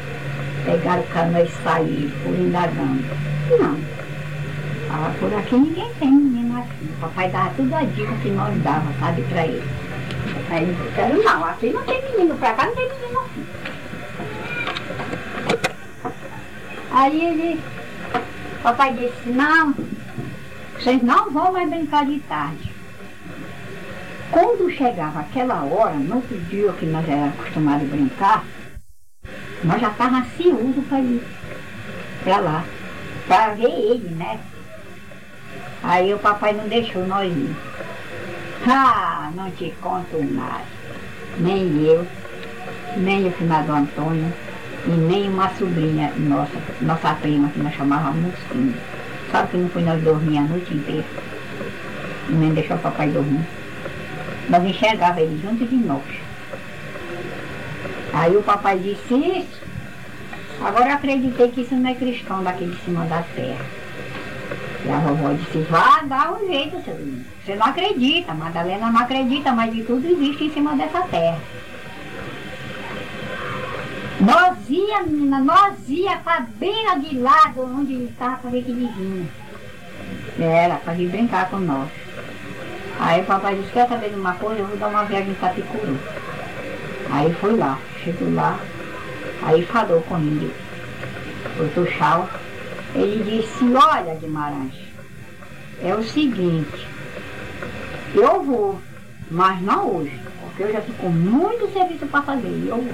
Pegaram 0.66 1.02
o 1.02 1.08
cano 1.08 1.40
e 1.40 1.48
saíram, 1.64 2.12
por 2.24 2.34
indagando. 2.34 3.04
Não. 3.58 3.80
Ah, 4.90 5.14
por 5.20 5.34
aqui 5.34 5.56
ninguém 5.56 5.92
tem 6.00 6.12
menino 6.12 6.60
assim. 6.60 6.90
O 6.98 7.02
papai 7.02 7.30
dava 7.30 7.52
tudo 7.56 7.74
a 7.74 7.84
dica 7.84 8.14
que 8.22 8.30
nós 8.30 8.56
dava, 8.64 8.92
sabe, 9.00 9.22
para 9.24 9.46
ele. 9.48 9.83
Aí 10.54 10.72
disseram, 10.72 11.24
não, 11.24 11.46
aqui 11.46 11.72
não 11.72 11.84
tem 11.84 12.00
menino, 12.12 12.36
pra 12.36 12.54
cá 12.54 12.68
não 12.68 12.76
tem 12.76 12.88
menino 12.88 13.20
assim. 13.22 13.48
Aí 16.92 17.26
ele, 17.26 17.62
papai 18.62 18.94
disse, 18.94 19.30
não, 19.30 19.74
vocês 20.78 21.02
não 21.02 21.32
vão 21.32 21.52
mais 21.52 21.68
brincar 21.68 22.06
de 22.06 22.20
tarde. 22.20 22.72
Quando 24.30 24.70
chegava 24.70 25.22
aquela 25.22 25.64
hora, 25.64 25.96
no 25.96 26.18
outro 26.18 26.38
dia 26.42 26.72
que 26.74 26.86
nós 26.86 27.10
éramos 27.10 27.34
acostumados 27.34 27.88
a 27.88 27.96
brincar, 27.96 28.46
nós 29.64 29.82
já 29.82 29.90
estávamos 29.90 30.28
ansiosos 30.28 30.86
para 30.88 31.00
ir 31.00 31.24
para 32.24 32.38
lá, 32.38 32.64
para 33.28 33.56
ver 33.56 33.72
ele, 33.72 34.10
né? 34.10 34.40
Aí 35.82 36.14
o 36.14 36.20
papai 36.20 36.54
não 36.54 36.68
deixou 36.68 37.08
nós 37.08 37.28
ir. 37.28 37.73
Ah, 38.66 39.30
não 39.36 39.52
te 39.52 39.74
conto 39.82 40.24
mais. 40.24 40.66
Nem 41.38 41.86
eu, 41.86 42.08
nem 42.98 43.28
o 43.28 43.32
finado 43.32 43.74
Antônio, 43.74 44.32
e 44.86 44.90
nem 44.90 45.30
uma 45.30 45.50
sobrinha 45.56 46.14
nossa, 46.18 46.58
nossa 46.82 47.14
prima, 47.16 47.50
que 47.50 47.60
nós 47.60 47.74
chamávamos 47.74 48.22
Musquinha. 48.22 48.76
Sabe 49.32 49.50
que 49.50 49.58
não 49.58 49.70
foi 49.70 49.82
nós 49.82 50.02
dormir 50.02 50.38
a 50.38 50.42
noite 50.42 50.74
inteira? 50.74 51.06
Nem 52.30 52.54
deixou 52.54 52.78
o 52.78 52.80
papai 52.80 53.10
dormir. 53.10 53.46
Nós 54.50 54.64
enxergava 54.64 55.20
ele 55.20 55.42
junto 55.42 55.66
de 55.66 55.76
nós. 55.76 56.04
Aí 58.14 58.36
o 58.36 58.44
papai 58.44 58.78
disse 58.80 59.14
isso. 59.14 59.62
Agora 60.64 60.94
acreditei 60.94 61.50
que 61.50 61.62
isso 61.62 61.76
não 61.76 61.90
é 61.90 61.96
cristão 61.96 62.44
daqui 62.44 62.66
de 62.66 62.78
cima 62.84 63.06
da 63.06 63.24
terra. 63.36 63.83
E 64.86 64.90
a 64.90 65.00
vovó 65.00 65.32
disse, 65.34 65.60
vá 65.70 66.02
dar 66.06 66.34
um 66.34 66.46
jeito, 66.46 66.84
seu 66.84 66.96
menino. 66.96 67.26
Você 67.46 67.56
não 67.56 67.66
acredita, 67.68 68.34
Madalena 68.34 68.92
não 68.92 69.00
acredita, 69.00 69.52
mas 69.54 69.74
de 69.74 69.84
tudo 69.84 70.06
existe 70.06 70.46
em 70.46 70.52
cima 70.52 70.76
dessa 70.76 71.02
terra. 71.04 71.40
Nós 74.20 74.58
ia, 74.70 75.04
menina, 75.04 75.40
nós 75.40 75.88
ia 75.88 76.18
para 76.18 76.46
beira 76.58 77.00
de 77.00 77.18
lado 77.18 77.62
onde 77.62 77.94
ele 77.94 78.10
estava 78.10 78.38
para 78.38 78.50
ver 78.50 78.64
que 78.64 78.72
ele 78.72 78.90
vinha. 78.96 79.28
Era, 80.40 80.76
para 80.76 80.94
vir 80.94 81.10
brincar 81.10 81.50
com 81.50 81.58
nós. 81.58 81.90
Aí 83.00 83.22
o 83.22 83.26
papai 83.26 83.56
disse, 83.56 83.72
quer 83.72 83.88
saber 83.88 84.10
de 84.10 84.16
uma 84.16 84.34
coisa? 84.36 84.62
Eu 84.62 84.68
vou 84.68 84.78
dar 84.78 84.88
uma 84.88 85.04
viagem 85.04 85.32
em 85.32 85.36
Tapicuru. 85.36 85.98
Aí 87.10 87.34
foi 87.36 87.56
lá, 87.56 87.80
chegou 88.04 88.34
lá, 88.34 88.60
aí 89.44 89.66
falou 89.66 90.02
com 90.02 90.18
ele, 90.18 90.54
o 91.60 91.68
Tuxal. 91.70 92.30
Ele 92.96 93.24
disse, 93.24 93.64
olha 93.74 94.16
Guimarães, 94.16 94.76
é 95.82 95.96
o 95.96 96.04
seguinte, 96.04 96.88
eu 98.14 98.44
vou, 98.44 98.80
mas 99.32 99.60
não 99.62 99.96
hoje, 99.96 100.20
porque 100.42 100.64
eu 100.64 100.72
já 100.72 100.82
com 101.00 101.10
muito 101.10 101.72
serviço 101.74 102.06
para 102.06 102.22
fazer, 102.22 102.48
e 102.48 102.68
eu 102.68 102.78
vou. 102.78 102.94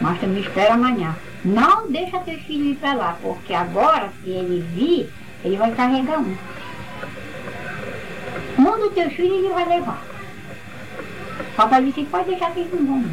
Mas 0.00 0.20
tu 0.20 0.26
me 0.26 0.40
espera 0.40 0.74
amanhã. 0.74 1.16
Não 1.44 1.90
deixa 1.90 2.18
teu 2.20 2.38
filho 2.40 2.66
ir 2.66 2.76
para 2.76 2.94
lá, 2.94 3.16
porque 3.22 3.54
agora, 3.54 4.10
se 4.22 4.30
ele 4.30 4.66
vir, 4.74 5.10
ele 5.44 5.56
vai 5.56 5.72
carregar 5.72 6.18
um. 6.18 6.36
Um 8.58 8.78
dos 8.78 8.92
teus 8.92 9.12
filhos 9.14 9.38
ele 9.38 9.48
vai 9.54 9.66
levar. 9.66 10.02
Papai 11.56 11.84
disse, 11.84 12.04
pode 12.04 12.28
deixar 12.30 12.50
que 12.50 12.60
eles 12.60 12.80
não. 12.80 13.04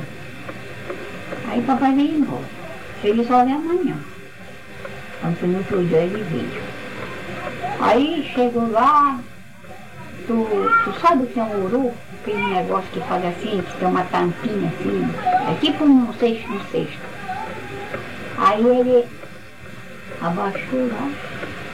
Aí 1.49 1.61
papai 1.61 1.93
veio 1.93 2.17
embora. 2.17 2.43
Ele 3.03 3.25
só 3.25 3.45
vem 3.45 3.53
amanhã. 3.53 3.95
No 5.23 5.57
outro 5.57 5.85
dia 5.85 5.99
ele 5.99 6.21
veio. 6.23 6.63
Aí 7.79 8.29
chegou 8.35 8.69
lá, 8.69 9.19
tu, 10.27 10.47
tu 10.83 10.99
sabe 10.99 11.23
o 11.23 11.27
que 11.27 11.39
é 11.39 11.43
um 11.43 11.63
ouro? 11.63 11.93
Aquele 12.21 12.45
negócio 12.45 12.89
que 12.91 12.99
faz 13.01 13.23
assim, 13.25 13.61
que 13.61 13.77
tem 13.77 13.87
uma 13.87 14.03
tampinha 14.03 14.67
assim, 14.67 15.09
é 15.49 15.55
tipo 15.61 15.85
um 15.85 16.13
cesto, 16.13 16.51
um 16.51 16.59
cesto. 16.71 16.99
Aí 18.37 18.65
ele 18.65 19.05
abaixou 20.21 20.87
lá, 20.87 21.09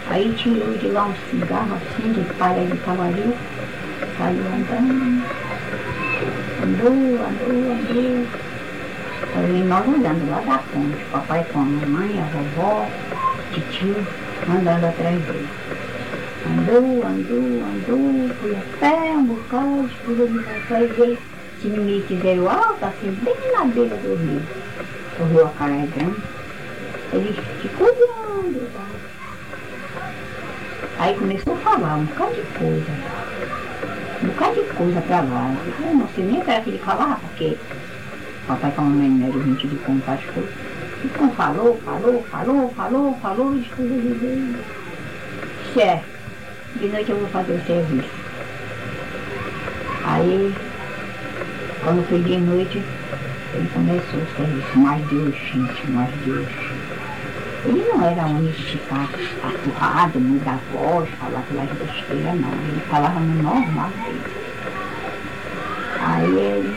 aí 0.10 0.32
tirou 0.38 0.77
de 0.77 0.88
lá 0.88 1.06
um 1.06 1.15
cigarro 1.29 1.75
assim, 1.75 2.13
de 2.13 2.34
palha 2.36 2.65
de 2.65 2.77
cavaleiro, 2.77 3.36
saiu 4.18 4.44
andando, 4.46 5.24
andou, 6.63 6.91
andou, 7.25 7.72
andou. 7.74 8.27
Aí 9.36 9.63
nós 9.63 9.88
andando 9.88 10.29
lá 10.32 10.39
da 10.41 10.58
ponte, 10.58 11.03
papai 11.12 11.44
com 11.51 11.60
a 11.60 11.63
mamãe, 11.63 12.20
a 12.20 12.24
vovó, 12.36 12.88
tio, 13.72 13.96
andando 14.48 14.86
atrás 14.86 15.22
dele. 15.25 15.50
Andou, 16.46 17.03
andou, 17.03 17.63
andou, 17.63 18.36
foi 18.36 18.56
a 18.56 18.62
pé, 18.79 19.12
um 19.12 19.25
bocado, 19.25 19.89
pulou 20.06 20.27
de 20.27 20.44
trás 20.68 20.96
dele. 20.96 21.20
Se 21.62 21.68
não 21.68 21.84
me 21.84 22.01
fizeram 22.03 22.50
alto, 22.50 22.86
assim, 22.86 23.12
bem 23.24 23.36
na 23.51 23.65
beira 23.65 23.96
do 23.98 24.15
rio. 24.15 24.41
O 25.20 25.24
rio 25.25 25.46
Acaré 25.46 25.88
grande. 25.94 26.22
Ele 27.12 27.34
ficou 27.62 27.88
olhando. 27.88 28.72
Tá? 28.74 28.86
Aí 31.00 31.15
começou 31.15 31.53
a 31.53 31.58
falar 31.58 31.96
um 31.96 32.06
bocado 32.06 32.36
de 32.36 32.41
coisa. 32.58 32.91
Um 34.24 34.27
bocado 34.27 34.56
de 34.56 34.74
coisa 34.74 35.01
pra 35.01 35.22
lá. 35.22 35.56
Eu 35.82 35.94
não 35.96 36.08
sei 36.15 36.24
nem 36.24 36.39
o 36.39 36.46
que 36.46 36.51
era 36.51 36.62
que 36.62 36.70
ele 36.70 36.79
falava, 36.79 37.20
porque 37.20 37.58
papai 38.48 38.72
com 38.72 38.82
a 38.82 38.86
mamãe 38.86 39.29
era 39.29 39.44
gente 39.44 39.68
de 39.68 39.75
contar 39.77 40.13
as 40.13 40.25
coisas. 40.25 40.69
Então 41.03 41.32
falou, 41.32 41.79
falou, 41.86 42.24
falou, 42.29 42.70
falou, 42.75 43.18
falou, 43.22 43.56
e 43.56 43.63
coisas 43.70 44.65
Certo. 45.74 46.06
De 46.75 46.88
noite 46.88 47.10
eu 47.10 47.18
vou 47.18 47.29
fazer 47.29 47.53
o 47.53 47.65
serviço. 47.65 48.10
Aí, 50.03 50.53
quando 51.84 52.08
foi 52.10 52.22
de 52.22 52.38
noite, 52.38 52.84
ele 53.53 53.70
começou 53.74 54.20
o 54.20 54.36
serviço. 54.36 54.79
Mais 54.79 55.08
Deus, 55.08 55.36
gente, 55.36 55.91
mais 55.91 56.13
Deus. 56.25 56.48
Ele 57.65 57.86
não 57.88 58.06
era 58.06 58.25
um 58.25 58.46
de 58.46 58.53
ficar 58.53 59.10
apurrado, 59.44 60.20
mudar 60.20 60.53
a 60.58 60.77
voz, 60.77 61.10
falar 61.20 61.39
aquelas 61.39 61.70
besteiras, 61.77 62.39
não. 62.39 62.51
Ele 62.51 62.82
falava 62.89 63.20
no 63.20 63.41
normal 63.41 63.89
dele. 63.89 64.22
Aí 66.01 66.25
ele 66.25 66.75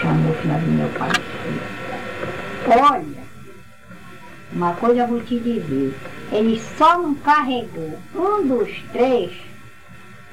chamou 0.00 0.32
o 0.32 0.34
filho 0.34 0.54
do 0.54 0.70
meu 0.72 0.88
pai 0.90 1.10
olha, 2.70 3.28
uma 4.52 4.74
coisa 4.74 5.02
eu 5.02 5.08
vou 5.08 5.20
te 5.20 5.38
dizer, 5.38 5.94
ele 6.32 6.60
só 6.76 6.98
não 6.98 7.14
carregou 7.14 7.98
um 8.14 8.46
dos 8.46 8.70
três, 8.92 9.32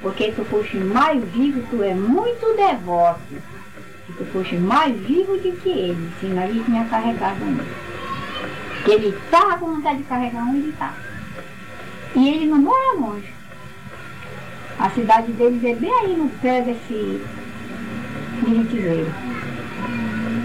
porque 0.01 0.31
tu 0.31 0.45
foste 0.45 0.77
mais 0.77 1.23
vivo, 1.31 1.65
tu 1.69 1.83
é 1.83 1.93
muito 1.93 2.55
devoto. 2.55 3.19
Se 4.07 4.13
tu 4.13 4.25
foste 4.25 4.55
mais 4.55 4.95
vivo 4.95 5.37
do 5.37 5.51
que 5.61 5.69
ele, 5.69 6.11
senão 6.19 6.43
ele 6.43 6.63
tinha 6.63 6.85
carregado 6.85 7.43
um. 7.43 7.57
Que 8.83 8.91
ele 8.91 9.07
estava 9.07 9.57
com 9.57 9.75
vontade 9.75 9.97
de 9.97 10.03
carregar 10.03 10.43
um, 10.43 10.55
ele 10.55 10.69
estava. 10.69 10.95
E 12.15 12.29
ele 12.29 12.45
não 12.45 12.59
mora 12.59 12.99
longe. 12.99 13.33
A 14.77 14.89
cidade 14.91 15.31
deles 15.31 15.63
é 15.63 15.73
bem 15.73 15.91
aí 15.91 16.15
no 16.15 16.29
pé 16.41 16.61
desse 16.61 17.21
diretiveiro. 18.43 19.11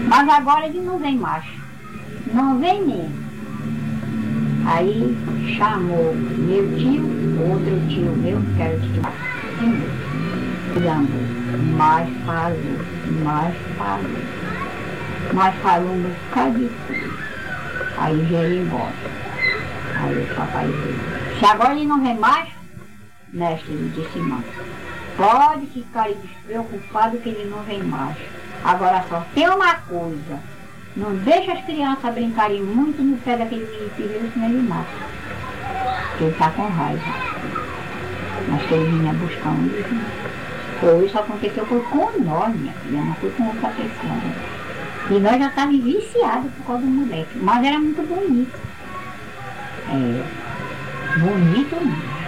Mas 0.07 0.27
agora 0.27 0.65
ele 0.65 0.79
não 0.79 0.97
vem 0.97 1.17
mais. 1.17 1.60
Não 2.33 2.59
vem 2.59 2.85
mesmo. 2.85 3.31
Aí 4.65 5.17
chamou 5.57 6.13
meu 6.15 6.77
tio, 6.77 7.03
outro 7.49 7.87
tio 7.89 8.15
meu, 8.17 8.39
que 8.55 8.61
era 8.61 8.79
tio 8.79 9.01
Marcos, 10.79 11.09
mais 11.75 12.09
falou, 12.25 12.57
mais 13.23 13.55
falou, 13.77 14.11
mais 15.33 15.55
falou 15.57 15.91
um 15.91 16.01
bocado 16.01 16.59
de. 16.59 16.69
Aí 17.97 18.27
já 18.29 18.43
ia 18.43 18.61
embora. 18.61 18.93
Aí 19.99 20.23
o 20.23 20.35
papai 20.35 20.67
disse, 20.67 21.39
se 21.39 21.45
agora 21.45 21.75
ele 21.75 21.85
não 21.85 22.01
vem 22.01 22.17
mais, 22.17 22.49
mestre, 23.33 23.91
disse 23.93 24.19
não. 24.19 24.43
Pode 25.17 25.65
ficar 25.67 26.09
despreocupado 26.09 27.17
que 27.17 27.29
ele 27.29 27.49
não 27.49 27.61
vem 27.63 27.83
mais. 27.83 28.17
Agora 28.63 29.03
só 29.09 29.25
tem 29.35 29.49
uma 29.49 29.75
coisa. 29.75 30.39
Não 30.95 31.15
deixa 31.17 31.53
as 31.53 31.63
crianças 31.63 32.13
brincarem 32.13 32.61
muito 32.61 33.01
no 33.01 33.17
pé 33.17 33.37
daquele 33.37 33.65
menino 33.97 34.31
senão 34.33 34.49
ele 34.49 34.61
mata. 34.67 34.89
Porque 36.09 36.23
ele 36.25 36.31
está 36.31 36.49
com 36.51 36.67
raiva. 36.67 37.01
Mas 38.49 38.61
que 38.63 38.73
ele 38.73 38.97
vinha 38.97 39.13
buscar 39.13 39.49
um 39.49 39.63
livro. 39.67 39.95
Ou 40.83 41.05
isso 41.05 41.17
aconteceu 41.17 41.65
foi 41.65 41.81
com 41.83 42.11
nós, 42.23 42.55
minha 42.55 42.73
filha, 42.73 43.01
não 43.01 43.13
foi 43.15 43.29
com 43.31 43.47
outra 43.47 43.69
pessoa. 43.69 44.51
E 45.09 45.19
nós 45.19 45.37
já 45.37 45.47
estávamos 45.47 45.83
viciados 45.83 46.51
por 46.53 46.65
causa 46.65 46.81
do 46.81 46.87
moleque. 46.87 47.37
Mas 47.37 47.65
era 47.65 47.79
muito 47.79 48.01
bonito. 48.07 48.59
É, 49.89 51.19
bonito 51.19 51.75
mesmo. 51.75 52.21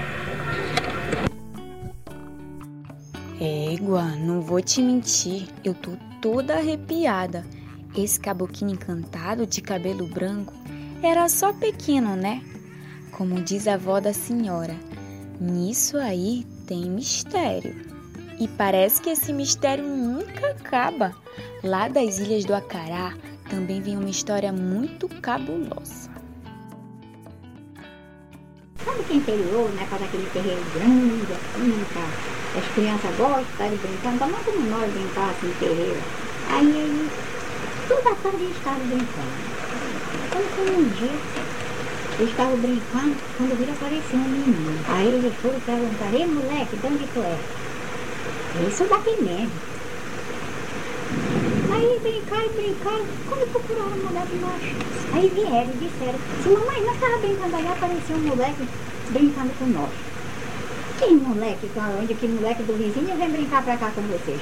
Égua, 3.42 4.04
não 4.20 4.40
vou 4.40 4.62
te 4.62 4.82
mentir, 4.82 5.48
eu 5.66 5.74
tô 5.74 5.92
toda 6.22 6.56
arrepiada. 6.56 7.44
Esse 7.96 8.20
caboclinho 8.20 8.74
encantado 8.74 9.46
de 9.46 9.62
cabelo 9.62 10.08
branco 10.08 10.54
era 11.04 11.30
só 11.30 11.54
pequeno, 11.54 12.16
né? 12.16 12.42
Como 13.12 13.42
diz 13.42 13.68
a 13.68 13.76
avó 13.76 14.00
da 14.00 14.12
senhora, 14.12 14.76
nisso 15.40 15.98
aí 15.98 16.44
tem 16.66 16.90
mistério. 16.90 17.76
E 18.40 18.48
parece 18.48 19.00
que 19.00 19.12
esse 19.12 19.32
mistério 19.32 19.86
nunca 19.86 20.52
acaba. 20.52 21.16
Lá 21.64 21.88
das 21.88 22.18
Ilhas 22.18 22.46
do 22.46 22.56
Acará 22.56 23.14
também 23.48 23.80
vem 23.80 23.96
uma 23.96 24.10
história 24.10 24.52
muito 24.52 25.08
cabulosa. 25.22 26.10
Sabe 28.84 29.04
que 29.08 29.16
interior, 29.16 29.70
né? 29.74 29.86
Faz 29.90 30.02
aquele 30.02 30.30
terreiro 30.32 30.62
grande, 30.74 31.34
assim, 31.34 31.86
tá? 31.94 32.60
As 32.60 32.74
crianças 32.74 33.16
gostam 33.16 33.70
de 33.70 33.78
brincar, 33.78 34.14
então 34.16 34.28
não 34.28 34.44
como 34.44 34.60
nós 34.62 34.92
brincar 34.92 35.30
assim 35.30 35.54
terreiro. 35.60 36.02
Aí 36.50 36.68
ele, 36.68 37.10
toda 37.88 38.10
a 38.12 38.16
tarde 38.16 38.44
eles 38.44 38.58
estavam 38.58 38.86
brincando. 38.88 39.34
Quando 40.32 40.56
foi 40.56 40.76
um 40.76 40.90
dia, 40.90 41.12
eles 42.20 42.30
estavam 42.30 42.58
brincando, 42.58 43.16
quando 43.38 43.58
viram 43.58 43.74
aparecer 43.74 44.16
um 44.16 44.30
menino. 44.30 44.80
Aí 44.88 45.08
eles 45.08 45.34
foram 45.42 45.60
perguntar, 45.60 46.14
ei 46.14 46.26
moleque, 46.28 46.76
de 46.76 46.88
onde 46.88 47.08
tu 47.14 47.20
é? 47.20 47.38
Isso 48.68 48.84
daqui 48.86 49.22
mesmo. 49.22 49.52
Aí 51.74 52.00
brincaram, 52.02 52.50
brincaram, 52.54 53.06
quando 53.28 53.52
procuraram 53.52 53.98
moleque 53.98 54.36
não 54.38 54.50
acharam. 54.50 54.94
Aí 55.14 55.30
vieram 55.30 55.74
e 55.74 55.78
disseram, 55.78 56.20
se 56.42 56.50
mamãe, 56.50 56.82
nós 56.86 56.96
estávamos 56.96 57.22
brincando 57.22 57.56
aí, 57.56 57.68
apareceu 57.68 58.16
um 58.16 58.20
moleque 58.20 58.68
brincando 59.10 59.52
com 59.60 59.66
nós. 59.66 59.90
Que 61.00 61.12
moleque, 61.12 61.70
onde 62.00 62.14
que 62.14 62.28
moleque 62.28 62.64
do 62.64 62.74
vizinho 62.78 63.18
vem 63.18 63.30
brincar 63.30 63.64
pra 63.64 63.78
cá 63.78 63.92
com 63.94 64.02
vocês? 64.04 64.40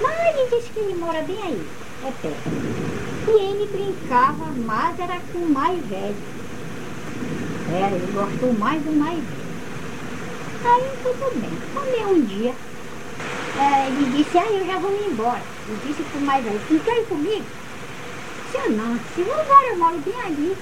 Mas 0.00 0.50
disse 0.50 0.70
que 0.70 0.80
ele 0.80 0.94
mora 0.94 1.22
bem 1.22 1.38
aí, 1.42 1.66
E 3.28 3.30
ele 3.30 3.66
brincava 3.66 4.46
mais, 4.52 4.98
era 4.98 5.20
com 5.32 5.38
o 5.38 5.50
mais 5.50 5.84
velho. 5.86 6.16
Era, 7.72 7.94
ele 7.94 8.12
gostou 8.12 8.52
mais 8.52 8.82
do 8.82 8.92
mais 8.92 9.18
velho. 9.18 9.46
Aí 10.64 10.90
tudo 11.02 11.40
bem. 11.40 11.50
Quando 11.72 11.96
um 12.12 12.20
dia, 12.24 12.54
é, 13.58 13.86
ele 13.88 14.16
disse, 14.16 14.38
ah, 14.38 14.46
eu 14.50 14.66
já 14.66 14.78
vou 14.78 14.90
me 14.90 15.06
embora. 15.06 15.42
Eu 15.68 15.76
disse 15.86 16.02
pro 16.02 16.20
mais 16.20 16.44
velho, 16.44 16.60
não 16.70 16.78
quer 16.80 17.00
ir 17.00 17.06
comigo? 17.06 17.44
Se 18.50 18.58
eu 18.58 18.70
não, 18.70 18.98
se 19.14 19.22
vou 19.22 19.34
embora, 19.34 19.66
eu 19.70 19.78
moro 19.78 19.98
bem 19.98 20.20
ali. 20.24 20.56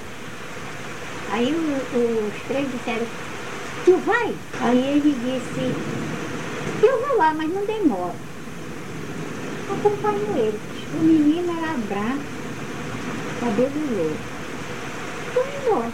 Aí 1.31 1.53
o, 1.53 2.27
os 2.27 2.47
três 2.47 2.71
disseram, 2.71 3.05
tu 3.83 3.97
vai? 3.97 4.33
Aí 4.61 4.77
ele 4.77 5.15
disse, 5.23 5.75
eu 6.85 7.07
vou 7.07 7.17
lá, 7.17 7.33
mas 7.33 7.51
não 7.51 7.65
demora. 7.65 8.15
Acompanho 9.71 10.37
ele. 10.37 10.59
O 10.95 11.03
menino 11.03 11.51
era 11.51 11.73
branco, 11.73 12.23
cabelo 13.41 13.97
louro. 13.97 14.17
Fui 15.33 15.43
embora. 15.61 15.91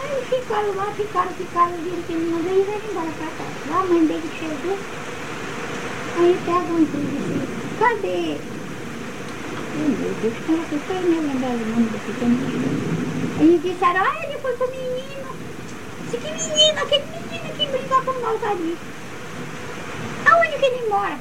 Aí 0.00 0.24
ficaram 0.30 0.76
lá, 0.76 0.86
ficaram, 0.92 1.32
ficaram, 1.32 1.76
viram 1.78 2.02
que 2.06 2.12
ele 2.12 2.30
não 2.30 2.40
veio 2.42 2.60
e 2.60 2.64
veio 2.64 2.82
embora 2.88 3.10
pra 3.18 3.26
casa. 3.26 3.50
Lá 3.68 3.80
a 3.80 3.84
mãe 3.84 4.06
dele 4.06 4.30
chegou, 4.38 4.78
aí 6.18 6.38
perguntou, 6.44 7.00
disse, 7.00 7.48
cadê? 7.80 8.38
Meu 9.74 10.14
Deus, 10.22 10.34
como 10.46 10.62
é 10.62 10.66
que 10.68 10.78
foi 10.86 11.00
me 11.00 11.18
lembrar 11.18 11.50
o 11.50 11.58
nome 11.58 11.88
desse 11.90 12.24
menino? 12.24 12.68
Aí 13.40 13.60
disseram, 13.60 14.02
ah, 14.04 14.24
ele 14.24 14.38
foi 14.38 14.52
com 14.56 14.64
o 14.64 14.70
menino. 14.70 15.30
Disse, 16.04 16.16
que 16.16 16.30
menino, 16.30 16.78
aquele 16.80 17.04
menino 17.06 17.48
que 17.56 17.66
brinca 17.66 18.02
com 18.02 18.12
nós 18.20 18.44
ali. 18.44 18.78
Aonde 20.30 20.58
que 20.58 20.64
ele 20.64 20.88
mora? 20.88 21.18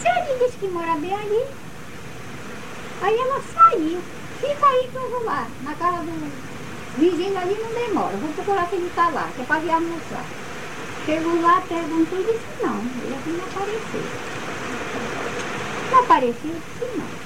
Se 0.00 0.08
ele 0.08 0.44
disse 0.44 0.58
que 0.58 0.66
mora 0.66 0.96
bem 0.96 1.14
ali. 1.14 1.61
Aí 3.02 3.18
ela 3.18 3.40
saiu. 3.52 4.00
Fica 4.40 4.66
aí 4.66 4.88
que 4.88 4.96
eu 4.96 5.10
vou 5.10 5.24
lá, 5.24 5.46
na 5.62 5.74
casa 5.74 5.98
do 5.98 6.32
vizinho 6.98 7.38
ali 7.38 7.56
não 7.60 7.70
demora. 7.70 8.16
Vou 8.16 8.32
procurar 8.32 8.68
ele 8.72 8.86
está 8.86 9.08
lá, 9.08 9.28
que 9.34 9.42
é 9.42 9.44
para 9.44 9.60
vir 9.60 9.70
almoçar. 9.70 10.24
Chegou 11.04 11.40
lá, 11.42 11.60
perguntou 11.68 12.18
e 12.18 12.22
disse 12.22 12.62
não, 12.62 12.78
ele 12.78 13.14
aqui 13.14 13.30
não 13.30 13.44
apareceu. 13.44 14.02
Não 15.90 15.98
apareceu, 15.98 16.54
disse 16.54 16.98
não. 16.98 17.22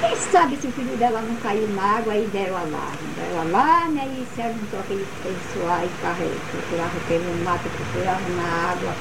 Quem 0.00 0.16
sabe 0.16 0.56
se 0.56 0.66
o 0.66 0.72
filho 0.72 0.96
dela 0.96 1.20
não 1.20 1.36
caiu 1.36 1.68
na 1.68 1.98
água 1.98 2.16
e 2.16 2.26
deram 2.28 2.56
alarme. 2.56 2.98
Deram 3.16 3.40
alarme, 3.40 4.00
aí 4.00 4.26
se 4.34 4.42
juntou 4.42 4.80
aquele 4.80 5.06
pessoal 5.22 5.84
e 5.84 5.88
procurava 6.50 7.00
pelo 7.06 7.44
mato, 7.44 7.68
procurava 7.68 8.28
na 8.30 8.70
água 8.70 8.94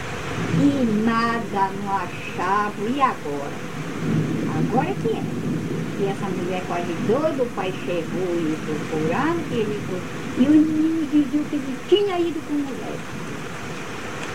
e 0.61 1.03
nada 1.05 1.69
não 1.83 1.95
achava. 1.95 2.73
E 2.81 3.01
agora? 3.01 3.78
Agora 4.69 4.93
que 5.01 5.09
é. 5.09 5.23
E 5.99 6.05
essa 6.05 6.29
mulher 6.29 6.61
quase 6.67 6.93
doida, 7.07 7.43
o 7.43 7.49
pai 7.55 7.73
chegou 7.85 8.35
e 8.35 8.57
procurando, 8.65 9.51
ele 9.51 9.81
foi. 9.89 10.01
E 10.37 10.47
o 10.47 10.51
menino 10.51 11.07
dizia 11.07 11.43
que 11.49 11.55
ele 11.55 11.77
tinha 11.89 12.19
ido 12.19 12.39
com 12.47 12.53
mulher. 12.53 12.99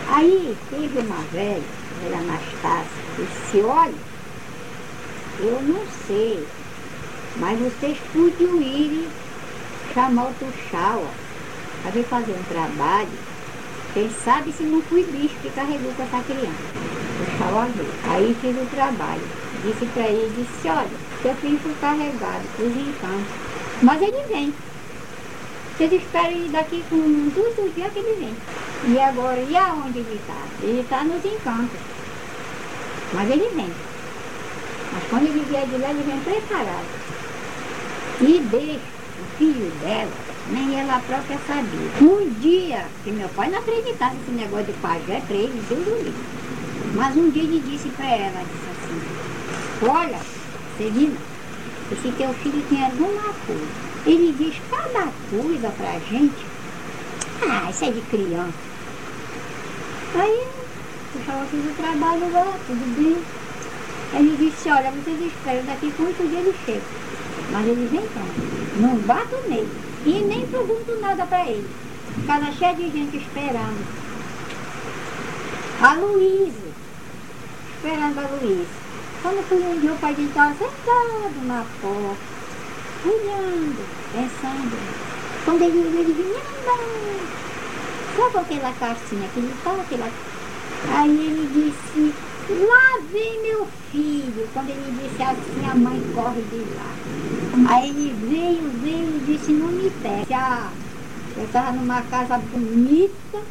Aí 0.09 0.55
teve 0.69 0.99
uma 0.99 1.23
velha, 1.31 1.63
era 2.05 2.17
Anastácia, 2.17 2.85
disse, 3.17 3.61
olha, 3.65 3.93
eu 5.39 5.61
não 5.63 5.81
sei, 6.05 6.45
mas 7.37 7.59
vocês 7.59 7.97
podiam 8.13 8.61
ir 8.61 9.07
chamar 9.93 10.25
o 10.25 10.33
Tuxaua 10.33 11.09
para 11.81 11.91
vir 11.91 12.05
fazer 12.05 12.33
um 12.33 12.43
trabalho. 12.43 13.09
Quem 13.93 14.09
sabe 14.23 14.51
se 14.51 14.63
não 14.63 14.81
fui 14.81 15.03
bicho 15.03 15.35
que 15.41 15.49
carregou 15.51 15.93
com 15.93 16.03
essa 16.03 16.21
criança. 16.23 16.51
Tuxaua 17.17 17.65
veio. 17.75 17.89
Aí 18.09 18.37
fiz 18.41 18.55
o 18.55 18.69
trabalho. 18.69 19.44
Disse 19.65 19.85
para 19.87 20.03
ele, 20.03 20.31
disse, 20.35 20.67
olha, 20.67 20.87
seu 21.23 21.33
filho 21.35 21.59
foi 21.59 21.73
carregado 21.81 22.43
para 22.55 22.65
os 22.65 22.77
encantos. 22.77 23.33
Mas 23.81 24.01
ele 24.01 24.23
vem. 24.29 24.53
Vocês 25.75 25.91
esperam 25.91 26.31
ele 26.31 26.49
daqui 26.49 26.83
com 26.89 26.97
dois 27.33 27.73
dias 27.73 27.91
que 27.91 27.99
ele 27.99 28.15
vem. 28.19 28.35
E 28.93 28.99
agora, 28.99 29.39
e 29.39 29.57
aonde 29.57 29.99
ele 29.99 30.21
está? 30.21 30.37
Ele 30.61 30.81
está 30.81 31.03
nos 31.03 31.25
encantos. 31.25 31.79
Mas 33.13 33.29
ele 33.31 33.49
vem. 33.55 33.71
Mas 34.93 35.03
quando 35.09 35.27
ele 35.27 35.45
vier 35.49 35.65
de 35.65 35.77
lá, 35.77 35.89
ele 35.89 36.03
vem 36.03 36.19
preparado. 36.19 36.85
E 38.21 38.39
deixa 38.49 38.79
o 38.79 39.37
filho 39.37 39.71
dela, 39.81 40.11
nem 40.51 40.79
ela 40.79 41.01
própria 41.07 41.37
sabia. 41.47 42.07
Um 42.07 42.29
dia, 42.39 42.85
que 43.03 43.11
meu 43.11 43.27
pai 43.29 43.49
não 43.49 43.59
acreditava 43.59 44.13
nesse 44.13 44.31
negócio 44.31 44.67
de 44.67 44.73
pajé 44.73 45.21
para 45.27 45.35
ele, 45.35 45.61
Deus 45.67 45.87
o 45.87 46.03
livre. 46.03 46.13
Mas 46.93 47.17
um 47.17 47.29
dia 47.29 47.43
ele 47.43 47.61
disse 47.67 47.89
para 47.89 48.05
ela, 48.05 48.39
disse 48.39 48.74
olha, 49.87 50.19
Celina, 50.77 51.17
esse 51.91 52.11
teu 52.11 52.33
filho 52.35 52.65
tem 52.69 52.83
alguma 52.83 53.33
coisa. 53.45 53.85
Ele 54.05 54.35
diz 54.37 54.55
cada 54.69 55.07
coisa 55.29 55.69
pra 55.69 55.99
gente. 55.99 56.45
Ah, 57.41 57.69
isso 57.69 57.85
é 57.85 57.91
de 57.91 58.01
criança. 58.01 58.53
Aí, 60.15 60.47
eu 61.13 61.19
estava 61.21 61.45
fazendo 61.45 61.71
o 61.71 61.75
trabalho 61.75 62.31
lá, 62.31 62.57
tudo 62.67 62.95
bem. 62.95 63.17
Ele 64.13 64.37
disse, 64.37 64.69
olha, 64.69 64.91
vocês 64.91 65.19
esperam, 65.21 65.65
daqui 65.65 65.91
com 65.91 66.03
oito 66.03 66.27
dias 66.29 66.45
ele 66.45 66.55
chega. 66.65 66.81
Mas 67.51 67.67
ele 67.67 67.87
vem 67.91 68.07
pronto. 68.07 68.79
Não 68.79 68.95
bato 68.99 69.35
nele. 69.49 69.69
E 70.05 70.21
nem 70.21 70.45
pergunto 70.47 70.99
nada 71.01 71.25
para 71.25 71.45
ele. 71.47 71.67
Casa 72.25 72.51
cheia 72.51 72.75
de 72.75 72.89
gente 72.91 73.17
esperando. 73.17 73.85
A 75.81 75.93
Luísa. 75.93 76.53
Esperando 77.75 78.19
a 78.19 78.27
Luísa. 78.41 78.84
Quando 79.25 79.43
fui 79.47 79.57
um 79.57 79.79
dia, 79.79 79.91
o 79.91 79.97
pai 79.97 80.13
dele 80.13 80.27
estava 80.27 80.53
sentado 80.53 81.47
na 81.47 81.65
porta, 81.81 82.15
olhando, 83.03 83.83
pensando. 84.11 84.77
Quando 85.43 85.63
ele 85.63 85.79
ele 85.79 86.13
vinha 86.13 86.37
andando. 86.37 87.25
Sabe 88.15 88.37
aquela 88.37 88.71
caixinha 88.73 89.27
que 89.33 89.39
ele 89.39 89.51
estava, 89.51 89.81
aquela... 89.81 90.11
Aí 90.93 91.09
ele 91.09 91.49
disse, 91.51 92.13
Lá 92.67 93.01
vem 93.11 93.41
meu 93.41 93.67
filho. 93.91 94.47
Quando 94.53 94.69
ele 94.69 95.01
disse 95.01 95.23
assim, 95.23 95.71
a 95.71 95.73
mãe 95.73 95.99
corre 96.13 96.43
de 96.43 96.63
lá. 96.75 97.73
Aí 97.73 97.89
ele 97.89 98.15
veio, 98.29 98.69
veio 98.83 99.07
e 99.07 99.23
disse, 99.25 99.51
não 99.51 99.69
me 99.69 99.89
pegue. 100.03 100.35
Ah, 100.35 100.69
eu 101.35 101.45
estava 101.45 101.71
numa 101.71 102.03
casa 102.03 102.37
bonita, 102.37 103.41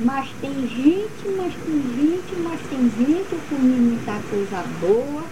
mas 0.00 0.28
tem 0.40 0.52
gente, 0.52 1.28
mas 1.36 1.52
tem 1.54 1.82
gente, 1.96 2.36
mas 2.42 2.60
tem 2.70 2.90
gente, 2.98 3.32
eu 3.32 3.40
comi 3.48 3.74
muita 3.74 4.12
coisa 4.30 4.64
boa. 4.80 5.24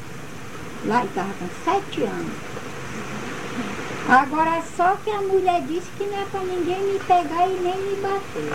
Lá 0.86 1.04
estava 1.04 1.32
com 1.34 1.48
sete 1.64 2.02
anos. 2.02 2.32
Agora 4.08 4.62
só 4.76 4.96
que 5.04 5.10
a 5.10 5.20
mulher 5.20 5.62
disse 5.62 5.88
que 5.96 6.04
não 6.04 6.20
é 6.20 6.24
para 6.26 6.40
ninguém 6.40 6.82
me 6.82 6.98
pegar 6.98 7.48
e 7.48 7.58
nem 7.60 7.78
me 7.78 7.96
bater. 8.00 8.52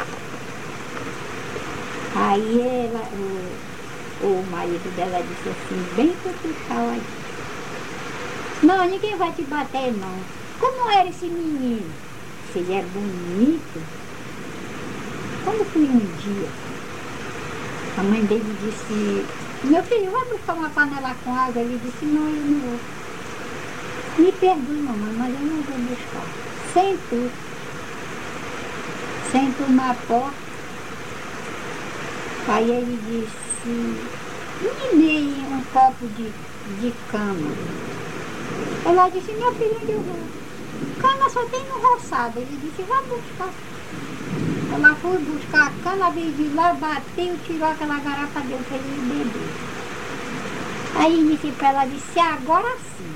Aí 2.15 2.61
ela, 2.61 3.07
o 4.21 4.45
marido 4.51 4.95
dela 4.95 5.23
disse 5.23 5.49
assim, 5.49 5.95
bem 5.95 6.15
aí. 6.69 7.01
Não, 8.63 8.85
ninguém 8.85 9.15
vai 9.17 9.31
te 9.31 9.43
bater 9.43 9.93
não. 9.93 10.19
Como 10.59 10.89
era 10.89 11.09
esse 11.09 11.25
menino? 11.25 11.89
Se 12.51 12.59
ele 12.59 12.73
é 12.73 12.83
bonito. 12.83 14.00
Quando 15.43 15.65
fui 15.71 15.83
um 15.83 15.99
dia, 16.17 16.49
a 17.97 18.03
mãe 18.03 18.23
dele 18.25 18.55
disse, 18.63 19.25
meu 19.63 19.83
filho, 19.83 20.11
vai 20.11 20.25
buscar 20.25 20.53
uma 20.53 20.69
panela 20.69 21.15
com 21.23 21.35
água? 21.35 21.61
Ele 21.61 21.79
disse, 21.83 22.05
não, 22.05 22.27
eu 22.27 22.45
não 22.45 22.59
vou. 22.59 22.79
Me 24.17 24.31
perdoe, 24.33 24.77
mamãe, 24.77 25.13
mas 25.17 25.33
eu 25.33 25.41
não 25.41 25.61
vou 25.63 25.77
buscar. 25.77 26.25
Sento. 26.73 27.31
Sento 29.31 29.71
na 29.71 29.93
porta. 30.07 30.51
Aí 32.47 32.69
ele 32.69 32.99
disse, 33.07 33.69
e 34.61 34.95
meio 34.95 35.45
um 35.45 35.63
copo 35.73 36.07
de, 36.07 36.31
de 36.81 36.93
cama. 37.11 37.51
Ela 38.85 39.09
disse, 39.09 39.31
minha 39.31 39.51
filha, 39.53 39.77
onde 39.81 39.91
eu 39.91 40.01
vou? 40.01 40.19
Cana 41.01 41.29
só 41.29 41.45
tem 41.45 41.63
no 41.65 41.79
roçado. 41.79 42.39
Ele 42.39 42.59
disse, 42.61 42.81
vai 42.83 43.01
buscar. 43.03 43.49
Ela 44.73 44.95
foi 44.95 45.17
buscar 45.17 45.67
a 45.67 45.83
cana, 45.83 46.09
veio 46.11 46.31
de 46.31 46.43
lá, 46.55 46.73
bateu, 46.73 47.37
tirou 47.45 47.67
aquela 47.67 47.99
garrafa, 47.99 48.39
deu 48.41 48.57
para 48.59 48.77
ele 48.77 49.01
beber. 49.01 49.71
Aí 50.95 51.27
disse 51.27 51.51
para 51.57 51.69
ela, 51.69 51.85
disse, 51.85 52.19
agora 52.19 52.77
sim. 52.97 53.13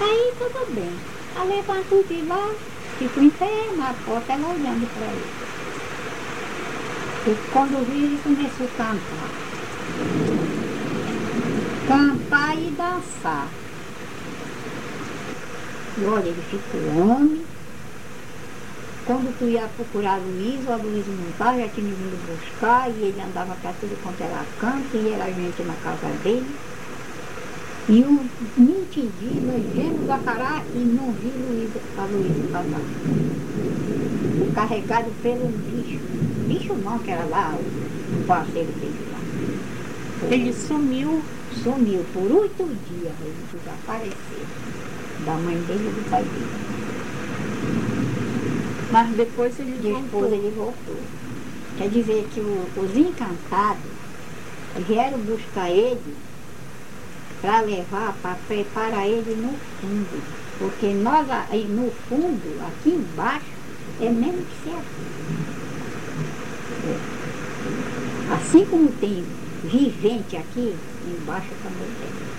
Aí 0.00 0.32
tudo 0.38 0.74
bem. 0.74 0.94
Ela 1.34 1.44
levantou 1.44 2.04
de 2.04 2.22
lá, 2.22 2.50
ficou 2.98 3.22
em 3.22 3.30
pé 3.30 3.70
na 3.76 3.94
porta, 4.06 4.32
ela 4.32 4.48
olhando 4.48 4.88
para 4.94 5.06
ele. 5.06 5.50
E 7.26 7.50
quando 7.52 7.86
vi, 7.86 8.04
ele 8.04 8.20
começou 8.22 8.66
a 8.66 8.70
cantar. 8.76 9.30
Cantar 11.88 12.56
e 12.56 12.70
dançar. 12.70 13.48
E 15.98 16.04
olha, 16.04 16.28
ele 16.28 16.42
ficou 16.48 16.80
homem. 16.96 17.49
Quando 19.10 19.36
tu 19.40 19.44
ia 19.46 19.68
procurar 19.74 20.14
a 20.14 20.18
Luísa, 20.18 20.72
a 20.72 20.76
Luísa 20.76 21.10
não 21.10 21.28
estava, 21.30 21.58
já 21.58 21.66
tinha 21.66 21.88
vindo 21.88 22.16
buscar, 22.30 22.88
e 22.88 22.92
ele 22.92 23.20
andava 23.20 23.56
para 23.60 23.72
tudo 23.72 24.00
quanto 24.04 24.22
era 24.22 24.44
canto, 24.60 24.96
e 24.96 25.12
era 25.12 25.24
gente 25.32 25.62
na 25.64 25.74
casa 25.82 26.06
dele. 26.22 26.46
E 27.88 28.04
um 28.04 28.24
mentidinho, 28.56 29.50
nojento 29.50 30.06
da 30.06 30.16
cará, 30.18 30.62
e 30.72 30.78
não 30.78 31.10
vi 31.10 31.26
Luísa, 31.26 31.80
a 31.98 32.04
Luísa 32.04 32.40
passar. 32.52 32.80
Carregado 34.54 35.10
pelo 35.24 35.48
bicho. 35.48 35.98
Bicho 36.46 36.74
não, 36.74 37.00
que 37.00 37.10
era 37.10 37.24
lá, 37.24 37.58
o 37.58 38.24
parceiro 38.28 38.70
dele 38.74 39.08
lá. 39.10 40.28
Ele 40.30 40.52
sumiu. 40.52 41.20
Sumiu 41.64 42.06
por 42.14 42.30
oito 42.30 42.62
dias, 42.62 43.12
ele 43.20 43.34
desapareceu. 43.52 44.46
Da 45.26 45.32
mãe 45.32 45.56
dele 45.62 45.88
e 45.88 46.00
do 46.00 46.08
pai 46.08 46.22
dele. 46.22 46.69
Mas 48.90 49.08
depois 49.16 49.58
ele 49.58 49.78
Depois 49.80 50.10
voltou. 50.10 50.34
ele 50.34 50.50
voltou. 50.56 50.96
Quer 51.78 51.88
dizer 51.88 52.28
que 52.32 52.40
o- 52.40 52.66
os 52.76 52.96
encantados 52.96 53.90
vieram 54.86 55.18
buscar 55.18 55.70
ele 55.70 56.16
para 57.40 57.60
levar, 57.62 58.14
para 58.20 58.34
preparar 58.46 59.06
ele 59.06 59.34
no 59.36 59.52
fundo. 59.80 60.22
Porque 60.58 60.88
nós 60.88 61.26
aí 61.50 61.64
no 61.64 61.90
fundo, 62.08 62.60
aqui 62.66 62.90
embaixo, 62.90 63.46
é 64.00 64.10
mesmo 64.10 64.44
que 64.44 64.64
ser 64.64 64.76
assim. 64.76 65.06
É. 66.86 68.34
Assim 68.34 68.66
como 68.66 68.88
tem 68.92 69.24
vivente 69.64 70.36
aqui, 70.36 70.74
embaixo 71.06 71.48
também 71.62 71.88
tem. 72.00 72.29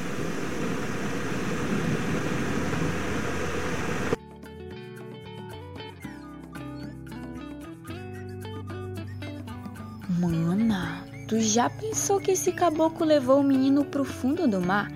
Mana, 10.21 11.03
tu 11.27 11.39
já 11.39 11.67
pensou 11.67 12.19
que 12.19 12.29
esse 12.29 12.51
caboclo 12.51 13.03
levou 13.03 13.39
o 13.39 13.43
menino 13.43 13.83
pro 13.83 14.05
fundo 14.05 14.47
do 14.47 14.61
mar? 14.61 14.87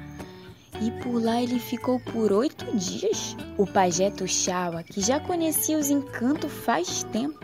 E 0.80 0.92
por 1.02 1.20
lá 1.20 1.42
ele 1.42 1.58
ficou 1.58 2.00
por 2.00 2.32
oito 2.32 2.64
dias? 2.78 3.36
O 3.58 3.66
pajé 3.66 4.12
Tuxaua, 4.12 4.84
que 4.84 5.02
já 5.02 5.20
conhecia 5.20 5.80
os 5.80 5.90
encantos 5.90 6.52
faz 6.52 7.04
tempo, 7.06 7.40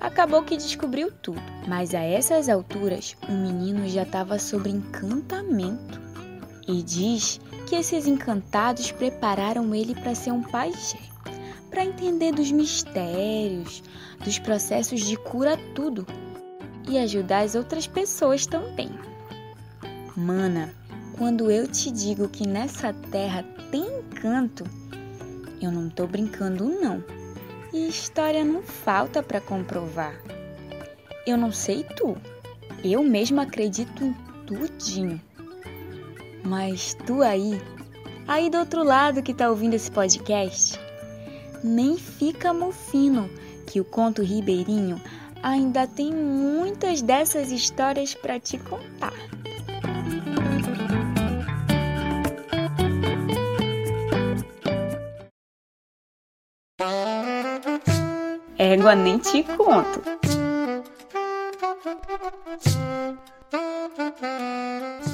acabou 0.00 0.42
que 0.42 0.56
descobriu 0.56 1.12
tudo. 1.22 1.40
Mas 1.68 1.94
a 1.94 2.00
essas 2.00 2.48
alturas, 2.48 3.16
o 3.28 3.32
menino 3.32 3.88
já 3.88 4.02
estava 4.02 4.36
sob 4.36 4.68
encantamento. 4.68 6.00
E 6.66 6.82
diz 6.82 7.40
que 7.68 7.76
esses 7.76 8.08
encantados 8.08 8.90
prepararam 8.90 9.72
ele 9.72 9.94
para 9.94 10.16
ser 10.16 10.32
um 10.32 10.42
pajé, 10.42 10.98
para 11.70 11.84
entender 11.84 12.32
dos 12.32 12.50
mistérios, 12.50 13.84
dos 14.24 14.40
processos 14.40 15.02
de 15.02 15.16
cura 15.16 15.56
tudo 15.76 16.04
e 16.90 16.98
ajudar 16.98 17.44
as 17.44 17.54
outras 17.54 17.86
pessoas 17.86 18.44
também. 18.46 18.90
Mana, 20.16 20.74
Quando 21.16 21.50
eu 21.50 21.68
te 21.68 21.90
digo 21.90 22.28
que 22.28 22.48
nessa 22.48 22.92
terra 23.10 23.44
tem 23.70 23.82
encanto, 23.82 24.64
eu 25.62 25.70
não 25.70 25.88
tô 25.88 26.06
brincando 26.06 26.64
não. 26.64 27.04
E 27.72 27.88
história 27.88 28.44
não 28.44 28.62
falta 28.62 29.22
para 29.22 29.40
comprovar. 29.40 30.14
Eu 31.26 31.36
não 31.36 31.52
sei 31.52 31.84
tu, 31.84 32.16
eu 32.82 33.04
mesma 33.04 33.42
acredito 33.42 34.02
em 34.02 34.14
tudinho. 34.46 35.20
Mas 36.42 36.96
tu 37.06 37.22
aí, 37.22 37.60
aí 38.26 38.50
do 38.50 38.58
outro 38.58 38.82
lado 38.82 39.22
que 39.22 39.34
tá 39.34 39.48
ouvindo 39.48 39.74
esse 39.74 39.90
podcast, 39.90 40.80
nem 41.62 41.96
fica 41.96 42.52
mofino 42.52 43.30
que 43.66 43.80
o 43.80 43.84
conto 43.84 44.22
ribeirinho 44.22 45.00
ainda 45.42 45.86
tem 45.86 46.12
muitas 46.12 47.02
dessas 47.02 47.50
histórias 47.50 48.14
para 48.14 48.38
te 48.38 48.58
contar. 48.58 49.12
Égua 58.58 58.94
nem 58.94 59.18
te 59.18 59.42
conto. 59.42 60.02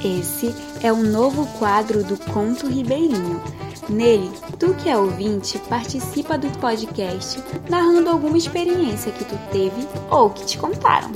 Esse 0.04 0.54
é 0.84 0.92
o 0.92 0.96
novo 0.96 1.46
quadro 1.58 2.04
do 2.04 2.16
Conto 2.32 2.66
Ribeirinho. 2.66 3.40
Nele, 3.88 4.31
tu 4.59 4.75
que 4.75 4.88
é 4.88 4.96
ouvinte 4.96 5.59
participa 5.68 6.37
do 6.37 6.49
podcast 6.59 7.40
narrando 7.68 8.11
alguma 8.11 8.37
experiência 8.37 9.12
que 9.12 9.25
tu 9.25 9.38
teve 9.53 9.87
ou 10.11 10.31
que 10.31 10.44
te 10.44 10.59
contaram. 10.59 11.12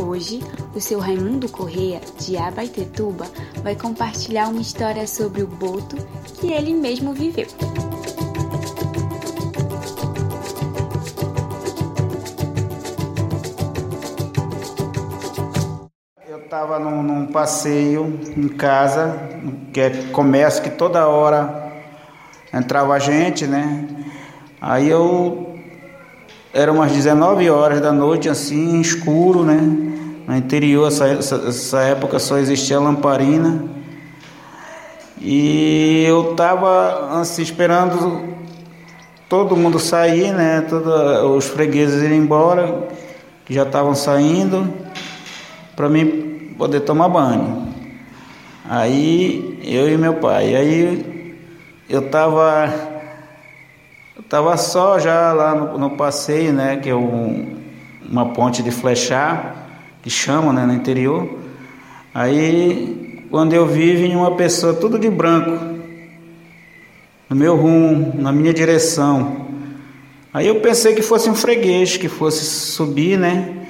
Hoje, 0.00 0.40
o 0.74 0.80
seu 0.80 0.98
Raimundo 0.98 1.50
Correia, 1.50 2.00
de 2.18 2.36
Abaitetuba, 2.36 3.26
vai 3.62 3.76
compartilhar 3.76 4.48
uma 4.48 4.62
história 4.62 5.06
sobre 5.06 5.42
o 5.42 5.46
boto 5.46 5.96
que 6.40 6.50
ele 6.50 6.72
mesmo 6.72 7.12
viveu. 7.12 7.46
estava 16.52 16.78
num, 16.78 17.02
num, 17.02 17.26
passeio 17.28 18.20
em 18.36 18.46
casa, 18.46 19.18
que 19.72 19.80
é 19.80 19.90
comércio 20.12 20.62
que 20.62 20.68
toda 20.68 21.08
hora 21.08 21.61
entrava 22.52 22.98
gente, 22.98 23.46
né? 23.46 23.86
Aí 24.60 24.88
eu 24.88 25.58
era 26.52 26.70
umas 26.70 26.92
19 26.92 27.48
horas 27.48 27.80
da 27.80 27.92
noite, 27.92 28.28
assim, 28.28 28.80
escuro, 28.80 29.42
né? 29.42 29.58
No 30.26 30.36
interior, 30.36 30.86
essa, 30.86 31.06
essa, 31.08 31.80
época 31.80 32.18
só 32.18 32.38
existia 32.38 32.78
lamparina. 32.78 33.64
E 35.18 36.04
eu 36.06 36.32
estava 36.32 37.20
assim, 37.20 37.42
esperando 37.42 38.34
todo 39.28 39.56
mundo 39.56 39.78
sair, 39.78 40.32
né? 40.32 40.60
Todos 40.68 40.92
os 41.36 41.46
fregueses 41.46 42.02
irem 42.02 42.18
embora, 42.18 42.88
que 43.46 43.54
já 43.54 43.62
estavam 43.62 43.94
saindo, 43.94 44.72
para 45.74 45.88
mim 45.88 46.54
poder 46.58 46.80
tomar 46.80 47.08
banho. 47.08 47.68
Aí 48.68 49.58
eu 49.64 49.88
e 49.88 49.96
meu 49.96 50.14
pai. 50.14 50.54
Aí 50.54 51.11
eu 51.92 52.08
tava 52.08 52.72
eu 54.16 54.22
tava 54.22 54.56
só 54.56 54.98
já 54.98 55.30
lá 55.34 55.54
no, 55.54 55.76
no 55.76 55.90
passeio, 55.90 56.50
né, 56.50 56.78
que 56.78 56.88
é 56.88 56.94
um, 56.94 57.54
uma 58.10 58.32
ponte 58.32 58.62
de 58.62 58.70
flechar, 58.70 59.68
que 60.02 60.08
chama, 60.08 60.54
né, 60.54 60.64
no 60.64 60.72
interior. 60.72 61.38
Aí 62.14 63.26
quando 63.30 63.52
eu 63.52 63.66
vi 63.66 63.94
vinha 63.94 64.16
uma 64.16 64.34
pessoa 64.36 64.72
tudo 64.72 64.98
de 64.98 65.10
branco 65.10 65.50
no 67.28 67.36
meu 67.36 67.56
rumo, 67.56 68.14
na 68.14 68.32
minha 68.32 68.54
direção. 68.54 69.48
Aí 70.32 70.46
eu 70.46 70.60
pensei 70.60 70.94
que 70.94 71.02
fosse 71.02 71.28
um 71.28 71.34
freguês 71.34 71.98
que 71.98 72.08
fosse 72.08 72.42
subir, 72.42 73.18
né, 73.18 73.66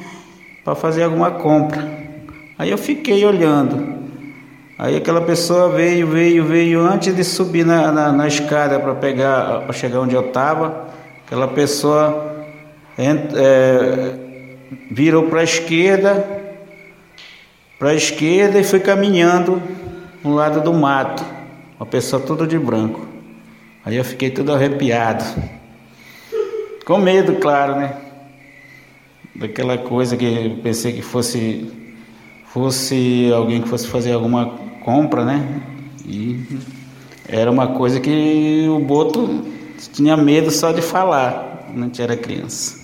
para 0.63 0.77
fazer 0.77 1.03
alguma 1.03 1.33
compra. 1.33 1.91
Aí 2.57 2.71
eu 2.71 2.79
fiquei 2.79 3.25
olhando. 3.27 4.02
Aí 4.79 4.97
aquela 4.97 5.21
pessoa 5.21 5.69
veio, 5.69 6.07
veio, 6.07 6.45
veio 6.45 6.81
antes 6.81 7.15
de 7.15 7.23
subir 7.23 7.65
na, 7.65 7.93
na, 7.93 8.13
na 8.13 8.27
escada 8.27 8.81
para 8.81 8.95
pegar, 8.95 9.61
para 9.61 9.73
chegar 9.73 10.01
onde 10.01 10.15
eu 10.15 10.27
estava. 10.27 10.89
Aquela 11.27 11.47
pessoa 11.49 12.47
é, 12.99 14.15
virou 14.91 15.25
para 15.25 15.41
a 15.41 15.45
esquerda, 15.45 16.25
para 17.79 17.91
a 17.91 17.95
esquerda 17.95 18.59
e 18.59 18.65
foi 18.65 18.81
caminhando 18.81 19.63
no 20.25 20.35
lado 20.35 20.61
do 20.61 20.73
mato. 20.73 21.25
Uma 21.79 21.87
pessoa 21.87 22.23
toda 22.23 22.47
de 22.47 22.59
branco. 22.59 23.07
Aí 23.85 23.97
eu 23.97 24.05
fiquei 24.05 24.31
todo 24.31 24.53
arrepiado. 24.53 25.25
Com 26.85 26.99
medo, 26.99 27.35
claro, 27.37 27.77
né? 27.77 27.97
Daquela 29.35 29.79
coisa 29.79 30.17
que 30.17 30.25
eu 30.25 30.63
pensei 30.63 30.93
que 30.93 31.03
fosse 31.03 31.82
fosse 32.53 33.33
alguém 33.35 33.63
que 33.63 33.69
fosse 33.69 33.89
fazer 33.89 34.13
alguma 34.13 34.59
compra, 34.85 35.25
né? 35.25 35.63
E 36.05 36.61
era 37.27 37.51
uma 37.51 37.69
coisa 37.69 37.99
que 37.99 38.69
o 38.69 38.79
Boto 38.79 39.43
tinha 39.93 40.17
medo 40.19 40.51
só 40.51 40.71
de 40.71 40.83
falar, 40.83 41.65
quando 41.67 41.83
a 41.83 41.87
gente 41.87 42.03
era 42.03 42.15
criança. 42.15 42.83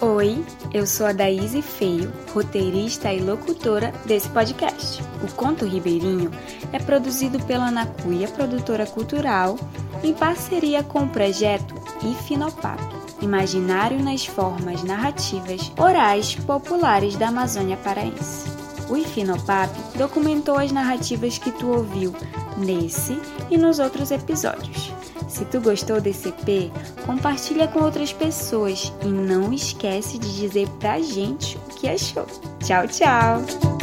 Oi, 0.00 0.44
eu 0.74 0.84
sou 0.84 1.06
a 1.06 1.12
Daíse 1.12 1.62
Feio, 1.62 2.12
roteirista 2.34 3.12
e 3.12 3.20
locutora 3.20 3.92
desse 4.04 4.28
podcast. 4.30 5.00
O 5.22 5.32
Conto 5.32 5.64
Ribeirinho 5.64 6.30
é 6.72 6.78
produzido 6.80 7.38
pela 7.44 7.70
Nacuia 7.70 8.26
Produtora 8.26 8.84
Cultural 8.84 9.56
em 10.06 10.14
parceria 10.14 10.84
com 10.84 11.00
o 11.00 11.08
projeto 11.08 11.74
IFINOPAP, 12.02 12.80
Imaginário 13.20 14.02
nas 14.02 14.24
Formas 14.24 14.84
Narrativas 14.84 15.72
Orais 15.76 16.34
Populares 16.34 17.16
da 17.16 17.28
Amazônia 17.28 17.76
Paraense. 17.78 18.48
O 18.88 18.96
IFINOPAP 18.96 19.70
documentou 19.98 20.58
as 20.58 20.70
narrativas 20.70 21.38
que 21.38 21.50
tu 21.50 21.68
ouviu 21.68 22.14
nesse 22.56 23.20
e 23.50 23.58
nos 23.58 23.80
outros 23.80 24.12
episódios. 24.12 24.92
Se 25.28 25.44
tu 25.46 25.60
gostou 25.60 26.00
desse 26.00 26.28
EP, 26.28 26.70
compartilha 27.04 27.66
com 27.66 27.80
outras 27.80 28.12
pessoas 28.12 28.92
e 29.02 29.08
não 29.08 29.52
esquece 29.52 30.18
de 30.18 30.36
dizer 30.36 30.68
pra 30.78 31.00
gente 31.00 31.56
o 31.56 31.74
que 31.74 31.88
achou. 31.88 32.26
Tchau, 32.60 32.86
tchau! 32.86 33.75